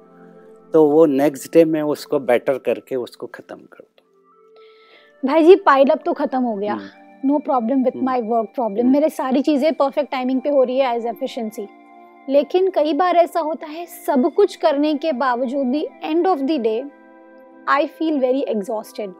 तो 0.75 0.85
वो 0.87 1.05
नेक्स्ट 1.07 1.53
डे 1.53 1.65
मैं 1.65 1.83
उसको 1.85 2.19
बेटर 2.21 2.59
करके 2.59 2.97
उसको 2.97 3.27
खत्म 3.27 3.57
कर 3.57 3.81
दूँ। 3.81 3.89
भाई 5.23 5.45
जी 5.45 5.57
पाइल 5.67 5.89
अप 5.91 6.03
तो 6.05 6.13
खत्म 6.13 6.43
हो 6.43 6.55
गया। 6.57 6.79
No 7.25 7.39
problem 7.39 7.83
with. 7.85 7.97
My 7.97 8.21
work 8.23 8.53
problem. 8.55 8.91
मेरे 8.93 9.09
सारी 9.11 9.43
चीज़ें 9.43 9.73
परफेक्ट 9.75 10.11
टाइमिंग 10.11 10.41
पे 10.41 10.49
हो 10.49 10.63
रही 10.65 10.79
है 10.79 10.97
एज 10.97 11.07
एफिशिएंसी 11.07 11.67
लेकिन 12.29 12.71
कई 12.71 12.93
बार 12.95 13.17
ऐसा 13.17 13.41
होता 13.41 13.67
है 13.67 13.85
सब 13.87 14.33
कुछ 14.35 14.57
करने 14.57 14.95
के 14.95 15.13
बावजूद 15.13 15.67
भी 15.67 15.87
end 16.03 16.27
of 16.27 16.41
the 16.41 16.61
day 16.61 16.83
I 17.69 17.87
feel 17.89 18.19
very 18.19 18.41
exhausted 18.49 19.13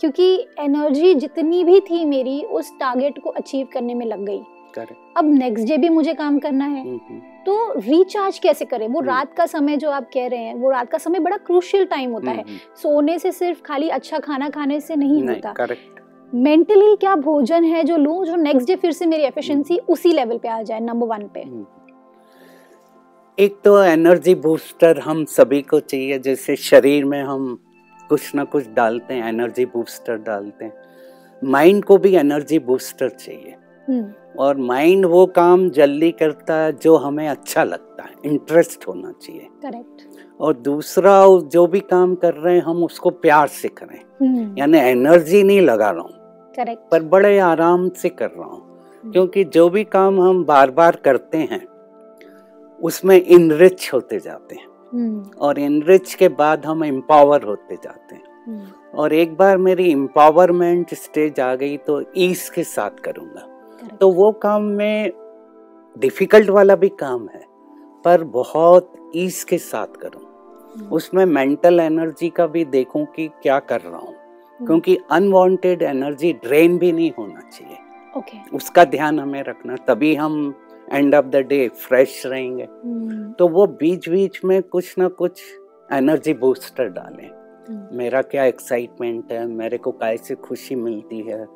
क्योंकि 0.00 0.24
एनर्जी 0.60 1.14
जितनी 1.14 1.62
भी 1.64 1.80
थी 1.80 2.04
मेरी 2.04 2.42
उस 2.52 2.72
टारगेट 2.80 3.18
को 3.24 3.30
अचीव 3.30 3.68
करने 3.72 3.94
में 3.94 4.06
लग 4.06 4.24
गई। 4.26 4.42
Correct. 4.78 4.98
अब 5.16 5.24
नेक्स्ट 5.24 5.66
डे 5.66 5.76
भी 5.78 5.88
मुझे 5.88 6.14
काम 6.14 6.38
करना 6.38 6.64
है। 6.64 6.82
हम्म, 6.82 7.00
हम्म, 7.08 7.20
तो 7.46 7.72
रिचार्ज 7.78 8.38
कैसे 8.38 8.64
करें? 8.64 8.86
वो 8.88 9.00
हम्म। 9.00 9.10
रात 9.10 9.34
का 9.34 9.46
समय 9.46 9.76
जो 9.76 9.90
आप 9.90 10.10
कह 10.14 10.26
रहे 10.26 10.40
हैं 10.40 10.54
वो 10.54 10.70
रात 10.70 10.90
का 10.90 10.98
समय 10.98 11.18
बड़ा 11.18 11.36
क्रूशियल 11.36 11.84
टाइम 11.84 12.12
होता 12.12 12.30
है। 12.30 12.44
सोने 12.82 13.18
से 13.18 13.32
सिर्फ़ 13.32 13.62
खाली 13.62 13.88
अच्छा 13.88 14.18
खाना 14.18 14.48
खाने 14.48 14.80
से 14.80 14.96
नहीं 14.96 15.22
नहीं 15.22 15.36
होता। 15.36 15.52
करेक्ट 15.52 16.00
मेंटली 16.34 16.96
क्या 16.96 17.16
भोजन 17.16 17.64
है 17.64 17.84
जो 17.84 17.96
लूँ 17.96 18.24
जो 18.26 18.36
नेक्स्ट 18.36 18.66
डे 18.66 18.76
फिर 18.76 18.92
से 18.92 19.06
मेरी 19.06 19.22
एफिशिएंसी 19.22 19.78
उसी 19.88 20.12
लेवल 20.12 20.38
पे 20.38 20.48
आ 20.48 20.62
जाए 20.62 20.80
नंबर 20.80 21.06
वन 21.06 21.28
पे। 21.36 21.40
एक 23.38 23.56
तो 23.64 23.82
एनर्जी 23.82 24.34
बूस्टर 24.34 24.98
हम 24.98 25.24
सभी 25.24 25.62
को 25.62 25.80
चाहिए 25.80 26.18
जैसे 26.18 26.56
शरीर 26.56 27.04
में 27.04 27.22
हम 27.22 27.58
कुछ 28.08 28.34
ना 28.34 28.44
कुछ 28.44 28.68
डालते 28.68 29.14
हैं 29.14 29.28
एनर्जी 29.28 29.64
बूस्टर 29.64 30.16
डालते 30.16 30.64
हैं। 30.64 30.72
माइंड 31.44 31.84
को 31.84 31.98
भी 31.98 32.14
एनर्जी 32.14 32.58
बूस्टर 32.58 33.08
चाहिए। 33.08 33.54
और 34.38 34.56
माइंड 34.56 35.06
वो 35.06 35.24
काम 35.26 35.68
जल्दी 35.70 36.10
करता 36.12 36.54
है 36.54 36.72
जो 36.72 36.96
हमें 36.96 37.28
अच्छा 37.28 37.64
लगता 37.64 38.02
है 38.02 38.10
इंटरेस्ट 38.24 38.86
होना 38.88 39.12
चाहिए। 39.12 39.48
करेक्ट 39.62 40.40
और 40.40 40.54
दूसरा 40.54 41.14
जो 41.46 41.66
भी 41.66 41.80
काम 41.80 42.14
कर 42.14 42.34
रहे 42.34 42.54
हैं 42.54 42.62
हम 42.62 42.84
उसको 42.84 43.10
प्यार 43.10 43.48
से 43.48 43.68
करें। 43.68 43.98
हम्म, 44.20 44.58
यानी 44.58 44.78
एनर्जी 44.78 45.42
नहीं 45.42 45.60
लगा 45.60 45.90
रहा 45.90 46.02
हूँ 46.02 46.52
करेक्ट 46.54 46.90
पर 46.90 47.02
बड़े 47.02 47.38
आराम 47.38 47.88
से 47.88 48.08
कर 48.08 48.30
रहा 48.30 48.48
हूँ। 48.48 49.12
क्योंकि 49.12 49.44
जो 49.44 49.68
भी 49.68 49.84
काम 49.84 50.20
हम 50.20 50.44
बार 50.44 50.70
बार 50.70 50.96
करते 50.96 51.38
हैं 51.38 51.66
उसमें 52.80 53.16
इनरिच 53.16 53.90
होते 53.94 54.18
जाते 54.20 54.54
हैं। 54.54 54.66
हम्म, 54.92 55.30
और 55.38 55.58
इनरिच 55.58 56.14
के 56.14 56.28
बाद 56.28 56.66
हम 56.66 56.84
एम्पावर 56.84 57.42
होते 57.42 57.74
जाते 57.74 58.14
हैं। 58.14 58.22
हम्म, 58.46 58.66
और 58.94 59.12
एक 59.12 59.36
बार 59.36 59.58
मेरी 59.58 59.90
एम्पावरमेंट 59.92 60.94
स्टेज 60.94 61.40
आ 61.40 61.54
गई 61.54 61.76
तो 61.76 62.02
ईस 62.16 62.50
के 62.50 62.64
साथ 62.64 62.90
करूँगा. 62.90 63.48
तो 64.00 64.10
वो 64.10 64.30
काम 64.32 64.62
में 64.62 65.12
डिफ़िकल्ट 65.96 66.50
वाला 66.50 66.76
भी 66.76 66.88
काम 66.88 67.28
है 67.28 67.44
पर 68.04 68.24
बहुत 68.24 68.92
ईज 69.16 69.42
के 69.44 69.58
साथ 69.58 69.86
करूँ। 69.86 70.22
हम्म, 70.76 70.88
उसमें 70.88 71.24
मेंटल 71.26 71.80
एनर्जी 71.80 72.28
का 72.28 72.46
भी 72.46 72.64
देखूँ 72.64 73.04
कि 73.06 73.28
क्या 73.42 73.58
कर 73.60 73.80
रहा 73.80 73.98
हूँ 73.98 74.14
क्योंकि 74.60 74.96
अनवांटेड 75.10 75.82
एनर्जी 75.82 76.32
ड्रेन 76.32 76.78
भी 76.78 76.92
नहीं 76.92 77.10
होना 77.18 77.40
चाहिए। 77.40 77.76
ओके 78.16 78.38
उसका 78.56 78.84
ध्यान 78.84 79.20
हमें 79.20 79.42
रखना 79.42 79.76
तभी 79.76 80.14
हम 80.14 80.54
end 80.92 81.14
of 81.14 81.26
the 81.26 81.36
day 81.36 81.68
fresh 81.68 82.22
रहेंगे। 82.26 82.64
हम्म, 82.64 83.32
तो 83.32 83.48
वो 83.48 83.66
बीच 83.66 84.08
बीच 84.08 84.40
में 84.44 84.62
कुछ 84.62 84.94
ना 84.98 85.08
कुछ 85.08 85.42
एनर्जी 85.92 86.34
बूस्टर 86.34 86.88
डालें। 86.88 87.28
हम्म, 87.28 87.96
मेरा 87.96 88.22
क्या 88.22 88.44
एक्साइटमेंट 88.44 89.32
है 89.32 89.46
मेरे 89.46 89.78
को 89.78 89.90
कैसे 89.92 90.34
खुशी 90.34 90.74
मिलती 90.74 91.20
है 91.20 91.46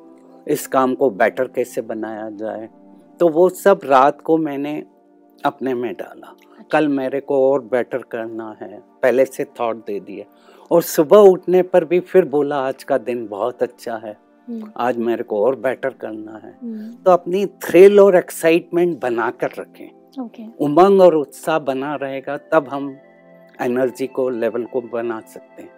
इस 0.48 0.66
काम 0.66 0.94
को 0.94 1.10
बेटर 1.10 1.44
कैसे 1.44 1.80
बनाया 1.80 2.30
जाए? 2.30 2.68
तो 3.20 3.28
वो 3.28 3.48
सब 3.48 3.80
रात 3.84 4.20
को 4.20 4.36
मैंने 4.36 4.84
अपने 5.44 5.74
में 5.74 5.94
डाला। 5.94 6.36
कल 6.72 6.88
मेरे 6.88 7.20
को 7.20 7.52
और 7.52 7.60
बेटर 7.60 7.98
करना 7.98 8.56
है। 8.62 8.82
पहले 9.02 9.24
से 9.24 9.44
थॉट 9.44 9.76
दे 9.76 10.00
दिए। 10.00 10.26
और 10.70 10.82
सुबह 10.82 11.16
उठने 11.16 11.62
पर 11.62 11.84
भी 11.84 12.00
फिर 12.00 12.24
बोला 12.24 12.56
आज 12.56 12.84
का 12.84 12.98
दिन 12.98 13.26
बहुत 13.26 13.62
अच्छा 13.62 13.96
है। 13.96 14.16
हम्म, 14.48 14.72
आज 14.76 14.96
मेरे 14.96 15.22
को 15.24 15.44
और 15.44 15.56
बेटर 15.56 15.90
करना 15.90 16.40
है। 16.44 16.58
हम्म, 16.62 16.92
तो 16.92 17.10
अपनी 17.10 17.46
थ्रिल 17.46 18.00
और 18.00 18.16
एक्साइटमेंट 18.16 19.00
बना 19.00 19.30
कर 19.30 19.50
रखें 19.58 19.90
उमंग 20.60 21.00
और 21.00 21.14
उत्साह 21.14 21.58
बना 21.58 21.94
रहेगा 21.94 22.36
तब 22.36 22.68
हम 22.68 22.96
एनर्जी 23.62 24.06
को 24.06 24.28
लेवल 24.28 24.64
को 24.64 24.80
बना 24.80 25.20
सकते 25.20 25.62
हैं। 25.62 25.70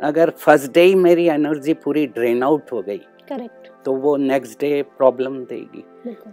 अगर 0.00 0.30
फ़र्स्ट 0.30 0.72
डे 0.72 0.80
ही 0.80 0.94
मेरी 0.94 1.28
एनर्जी 1.28 1.74
पूरी 1.74 2.06
ड्रेन 2.06 2.42
आउट 2.42 2.72
हो 2.72 2.82
गई 2.82 2.98
करेक्ट 2.98 3.59
तो 3.84 3.92
वो 3.92 4.16
नेक्स्ट 4.16 4.60
डे 4.60 4.82
प्रॉब्लम 4.82 5.44
देगी। 5.44 5.84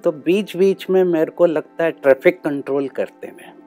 तो 0.04 0.12
बीच 0.12 0.58
बीच 0.58 0.90
में 0.90 1.04
मेरे 1.04 1.32
को 1.32 1.46
लगता 1.46 1.84
है 1.84 1.92
ट्रैफ़िक 1.92 2.42
कंट्रोल 2.42 2.88
करते 2.88 3.28
हैं। 3.28 3.58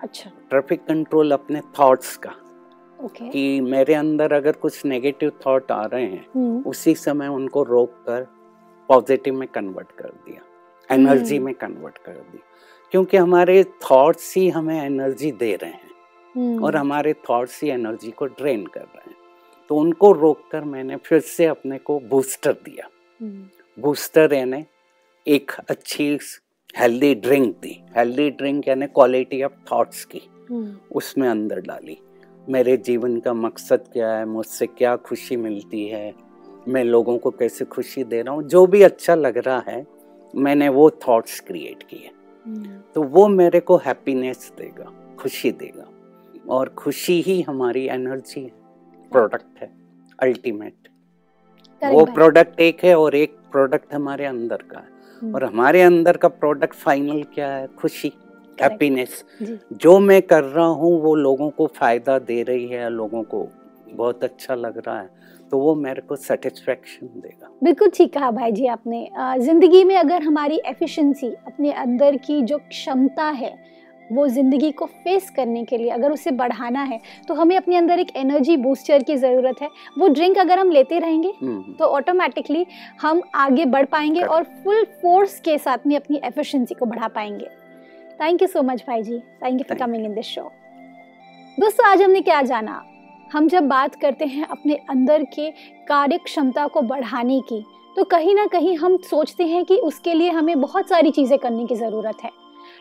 अच्छा। 0.00 0.30
ट्रैफ़िक 0.50 0.84
कंट्रोल 0.84 1.32
अपने 1.32 1.60
थॉट्स 1.60 2.16
का। 2.16 2.34
ओके 3.04 3.28
कि 3.28 3.60
मेरे 3.60 3.94
अंदर 3.94 4.32
अगर 4.32 4.52
कुछ 4.52 4.84
नेगेटिव 4.84 5.32
थॉट 5.46 5.72
आ 5.72 5.84
रहे 5.84 6.04
हैं 6.04 6.26
हम्म, 6.36 6.62
उसी 6.62 6.94
समय 6.94 7.28
उनको 7.28 7.62
रोक 7.62 7.90
कर 7.90 8.26
पॉजिटिव 8.88 9.34
में 9.34 9.48
कन्वर्ट 9.48 9.92
कर 9.92 10.08
दिया 10.08 10.40
एनर्जी 10.94 11.36
हम्म। 11.36 11.46
में 11.46 11.54
कन्वर्ट 11.54 11.98
कर 11.98 12.12
दिया। 12.12 12.42
क्योंकि 12.90 13.16
हमारे 13.16 13.64
थॉट्स 13.64 14.36
ही 14.36 14.48
हमें 14.48 14.82
एनर्जी 14.82 15.32
दे 15.32 15.56
रहे 15.56 15.70
हैं। 15.70 15.90
हम्म, 16.36 16.64
और 16.64 16.76
हमारे 16.76 17.12
थॉट्स 17.12 17.62
ही 17.62 17.70
एनर्जी 17.70 18.10
को 18.10 18.26
ड्रेन 18.26 18.66
कर 18.66 18.80
रहे 18.80 19.10
हैं। 19.10 19.16
तो 19.68 19.76
उनको 19.76 20.12
रोक 20.12 20.40
कर 20.52 20.64
मैंने 20.64 20.96
फिर 20.96 21.20
से 21.20 21.46
अपने 21.46 21.78
को 21.78 22.00
बूस्टर 22.00 22.52
दिया। 22.52 22.88
बूस्टर 23.22 24.32
यानी 24.32 24.64
एक 25.26 25.50
अच्छी 25.70 26.18
हेल्दी 26.78 27.14
ड्रिंक 27.14 27.56
दी। 27.56 27.84
हेल्दी 27.96 28.30
ड्रिंक 28.30 28.68
यानी 28.68 28.86
क्वालिटी 28.86 29.42
ऑफ़ 29.42 29.52
थॉट्स 29.72 30.04
की। 30.04 30.20
हम्म, 30.50 30.76
उसमें 30.92 31.28
अंदर 31.28 31.60
डाली। 31.60 31.98
मेरे 32.48 32.76
जीवन 32.76 33.20
का 33.20 33.32
मकसद 33.34 33.84
क्या 33.92 34.12
है? 34.12 34.24
मुझसे 34.24 34.66
क्या 34.66 34.96
खुशी 34.96 35.36
मिलती 35.36 35.88
है? 35.88 36.14
मैं 36.68 36.84
लोगों 36.84 37.18
को 37.18 37.30
कैसे 37.30 37.64
खुशी 37.64 38.04
दे 38.04 38.22
रहा 38.22 38.34
हूँ? 38.34 38.42
जो 38.42 38.66
भी 38.66 38.82
अच्छा 38.82 39.14
लग 39.14 39.38
रहा 39.38 39.64
है 39.68 39.86
मैंने 40.36 40.68
वो 40.68 40.90
थॉट्स 40.90 41.40
क्रिएट 41.40 41.82
किए। 41.82 42.10
हम्म, 42.46 42.78
तो 42.94 43.02
वो 43.02 43.28
मेरे 43.28 43.60
को 43.60 43.76
हैप्पीनेस 43.76 44.52
देगा 44.58 45.16
खुशी 45.18 45.50
देगा। 45.50 45.88
और 46.48 46.68
खुशी 46.68 47.20
ही 47.20 47.42
हमारी 47.42 47.88
एनर्जी 47.88 48.40
है 48.40 48.52
प्रोडक्ट 49.12 49.58
है 49.58 49.72
अल्टीमेट। 50.18 50.74
वो 51.82 52.04
प्रोडक्ट 52.06 52.60
एक 52.60 52.84
है 52.84 52.94
और 52.98 53.14
एक 53.14 53.36
प्रोडक्ट 53.52 53.94
हमारे 53.94 54.24
अंदर 54.26 54.62
का 54.70 54.78
है। 54.78 54.86
हम्म, 55.22 55.34
और 55.34 55.44
हमारे 55.44 55.82
अंदर 55.82 56.16
का 56.16 56.28
प्रोडक्ट 56.30 56.74
फाइनल 56.76 57.22
क्या 57.34 57.48
है? 57.48 57.66
खुशी 57.78 58.12
हैप्पीनेस 58.58 59.24
जो। 59.74 59.98
मैं 60.00 60.20
कर 60.22 60.44
रहा 60.44 60.66
हूँ 60.66 61.00
वो 61.02 61.14
लोगों 61.16 61.48
को 61.50 61.66
फ़ायदा 61.76 62.18
दे 62.20 62.42
रही 62.42 62.66
है 62.66 62.88
लोगों 62.90 63.22
को 63.24 63.46
बहुत 63.88 64.24
अच्छा 64.24 64.54
लग 64.56 64.82
रहा 64.86 64.98
है 65.00 65.16
तो 65.52 65.58
वो 65.58 65.74
मेरे 65.76 66.02
को 66.02 66.16
सेटिस्फेक्शन 66.16 67.06
देगा। 67.16 67.50
बिल्कुल 67.64 67.90
ठीक 67.90 68.12
कहा 68.14 68.30
भाई 68.30 68.52
जी 68.52 68.66
आपने। 68.66 69.08
ज़िंदगी 69.38 69.82
में 69.84 69.96
अगर 69.96 70.22
हमारी 70.22 70.60
एफिशिएंसी 70.66 71.28
अपने 71.46 71.72
अंदर 71.74 72.16
की 72.16 72.40
जो 72.42 72.58
क्षमता 72.60 73.28
है 73.32 73.54
वो 74.12 74.26
ज़िंदगी 74.28 74.70
को 74.72 74.86
फेस 74.86 75.30
करने 75.30 75.64
के 75.64 75.78
लिए 75.78 75.88
अगर 75.90 76.12
उसे 76.12 76.30
बढ़ाना 76.32 76.82
है 76.82 77.00
तो 77.28 77.34
हमें 77.34 77.56
अपने 77.56 77.76
अंदर 77.76 77.98
एक 77.98 78.16
एनर्जी 78.16 78.56
बूस्टर 78.56 79.02
की 79.02 79.16
ज़रूरत 79.16 79.62
है। 79.62 79.68
वो 79.98 80.08
ड्रिंक 80.08 80.38
अगर 80.38 80.58
हम 80.58 80.70
लेते 80.70 80.98
रहेंगे 80.98 81.32
हम्म, 81.40 81.72
तो 81.72 81.84
ऑटोमेटिकली 81.86 82.66
हम 83.00 83.22
आगे 83.36 83.64
बढ़ 83.66 83.84
पाएँगे 83.86 84.22
और 84.22 84.44
फुल 84.64 84.84
फोर्स 85.02 85.38
के 85.40 85.58
साथ 85.58 85.86
में 85.86 85.96
अपनी 85.96 86.20
एफिशिएंसी 86.24 86.74
को 86.74 86.86
बढ़ा 86.86 87.08
पाएँगे। 87.08 87.48
थैंक 88.20 88.42
यू 88.42 88.48
सो 88.48 88.62
मच 88.62 88.84
भाई 88.86 89.02
जी। 89.02 89.18
Thank 89.42 89.60
you 89.60 89.64
for 89.68 89.78
coming 89.78 90.04
in 90.04 90.14
this 90.14 90.26
show 90.26 90.50
दोस्तों 91.58 91.86
आज 91.86 92.02
हमने 92.02 92.20
क्या 92.20 92.42
जाना? 92.42 92.82
हम 93.30 93.48
जब 93.48 93.68
बात 93.68 93.94
करते 93.94 94.24
हैं 94.26 94.46
अपने 94.46 94.74
अंदर 94.90 95.24
के 95.34 95.50
कार्य 95.88 96.18
क्षमता 96.18 96.66
को 96.66 96.80
बढ़ाने 96.82 97.40
की 97.48 97.64
तो 97.96 98.04
कहीं 98.06 98.34
ना 98.34 98.46
कहीं 98.46 98.76
हम 98.76 98.96
सोचते 99.04 99.44
हैं 99.44 99.64
कि 99.64 99.76
उसके 99.78 100.14
लिए 100.14 100.30
हमें 100.30 100.60
बहुत 100.60 100.88
सारी 100.88 101.10
चीज़ें 101.10 101.38
करने 101.38 101.64
की 101.66 101.74
ज़रूरत 101.74 102.22
है। 102.24 102.30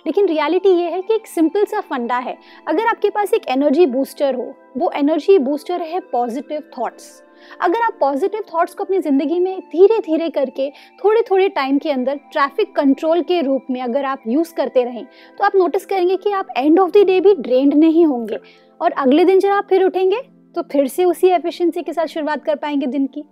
लेकिन 0.08 0.28
रियलिटी 0.28 0.70
ये 0.72 0.90
है 0.90 1.02
कि 1.02 1.14
एक 1.14 1.28
सिंपल 1.28 1.66
सा 1.66 1.80
फंडा 1.82 2.18
है। 2.18 2.38
अगर 2.68 2.88
आपके 2.88 3.10
पास 3.10 3.34
एक 3.34 3.48
एनर्जी 3.50 3.86
बूस्टर 3.86 4.36
हो, 4.36 4.54
वो 4.78 4.92
एनर्जी 4.96 5.38
बूस्टर 5.40 5.82
है 5.84 6.00
पॉजिटिव 6.12 6.70
थॉट्स 6.78 7.24
अगर 7.62 7.82
आप 7.82 7.98
पॉजिटिव 8.00 8.44
थॉट्स 8.54 8.74
को 8.74 8.84
अपनी 8.84 9.00
ज़िंदगी 9.00 9.40
में 9.40 9.60
धीरे 9.72 9.98
धीरे 10.00 10.30
करके 10.30 10.70
थोड़े 11.04 11.22
थोड़े 11.22 11.50
टाइम 11.50 11.78
के 11.78 11.92
अंदर 11.92 12.20
ट्रैफ़िक 12.32 12.76
कंट्रोल 12.76 13.22
के 13.24 13.42
रूप 13.42 13.66
में 13.72 13.82
अगर 13.82 14.06
आप 14.06 14.24
यूज़ 14.28 14.54
करते 14.54 14.84
रहें 14.84 15.06
तो 15.38 15.46
आप 15.46 15.56
नोटिस 15.56 15.86
करेंगे 15.86 16.18
कि 16.18 16.32
आप 16.32 16.48
एंड 16.58 16.80
ऑफ़ 16.80 16.92
द 16.92 17.06
डे 17.08 17.20
भी 17.22 17.34
ड्रेन्ड 17.36 17.74
नहीं 17.74 18.06
होंगे। 18.06 18.40
और 18.82 18.92
अगले 18.94 19.26
दिन 19.26 19.40
जब 19.40 19.50
आप 19.50 19.68
फिर 19.70 19.84
उठेंगे 19.84 20.22
तो 20.56 20.62
फिर 20.72 20.88
से 20.88 21.06
उसी 21.06 21.28
एफिशिएंसी 21.28 21.84
के 21.84 21.94
साथ 21.94 22.08
शुरुआत 22.08 22.44
कर 22.44 22.56
पाएँगे 22.56 22.88
दिन 22.88 23.08
की। 23.08 23.24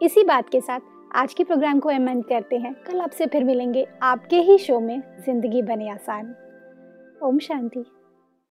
इसी 0.00 0.24
बात 0.24 0.48
के 0.48 0.60
साथ 0.60 0.80
आज 1.14 1.32
के 1.34 1.44
प्रोग्राम 1.44 1.78
को 1.80 1.90
एम 1.90 2.08
एंड 2.08 2.24
करते 2.24 2.56
हैं। 2.56 2.72
कल 2.86 3.00
आपसे 3.00 3.26
फिर 3.26 3.44
मिलेंगे 3.44 3.86
आपके 4.02 4.36
ही 4.36 4.58
शो 4.58 4.78
में, 4.80 5.02
ज़िंदगी 5.20 5.62
बने 5.62 5.88
आसान। 5.90 6.34
ओम 7.22 7.38
शांति। 7.38 7.84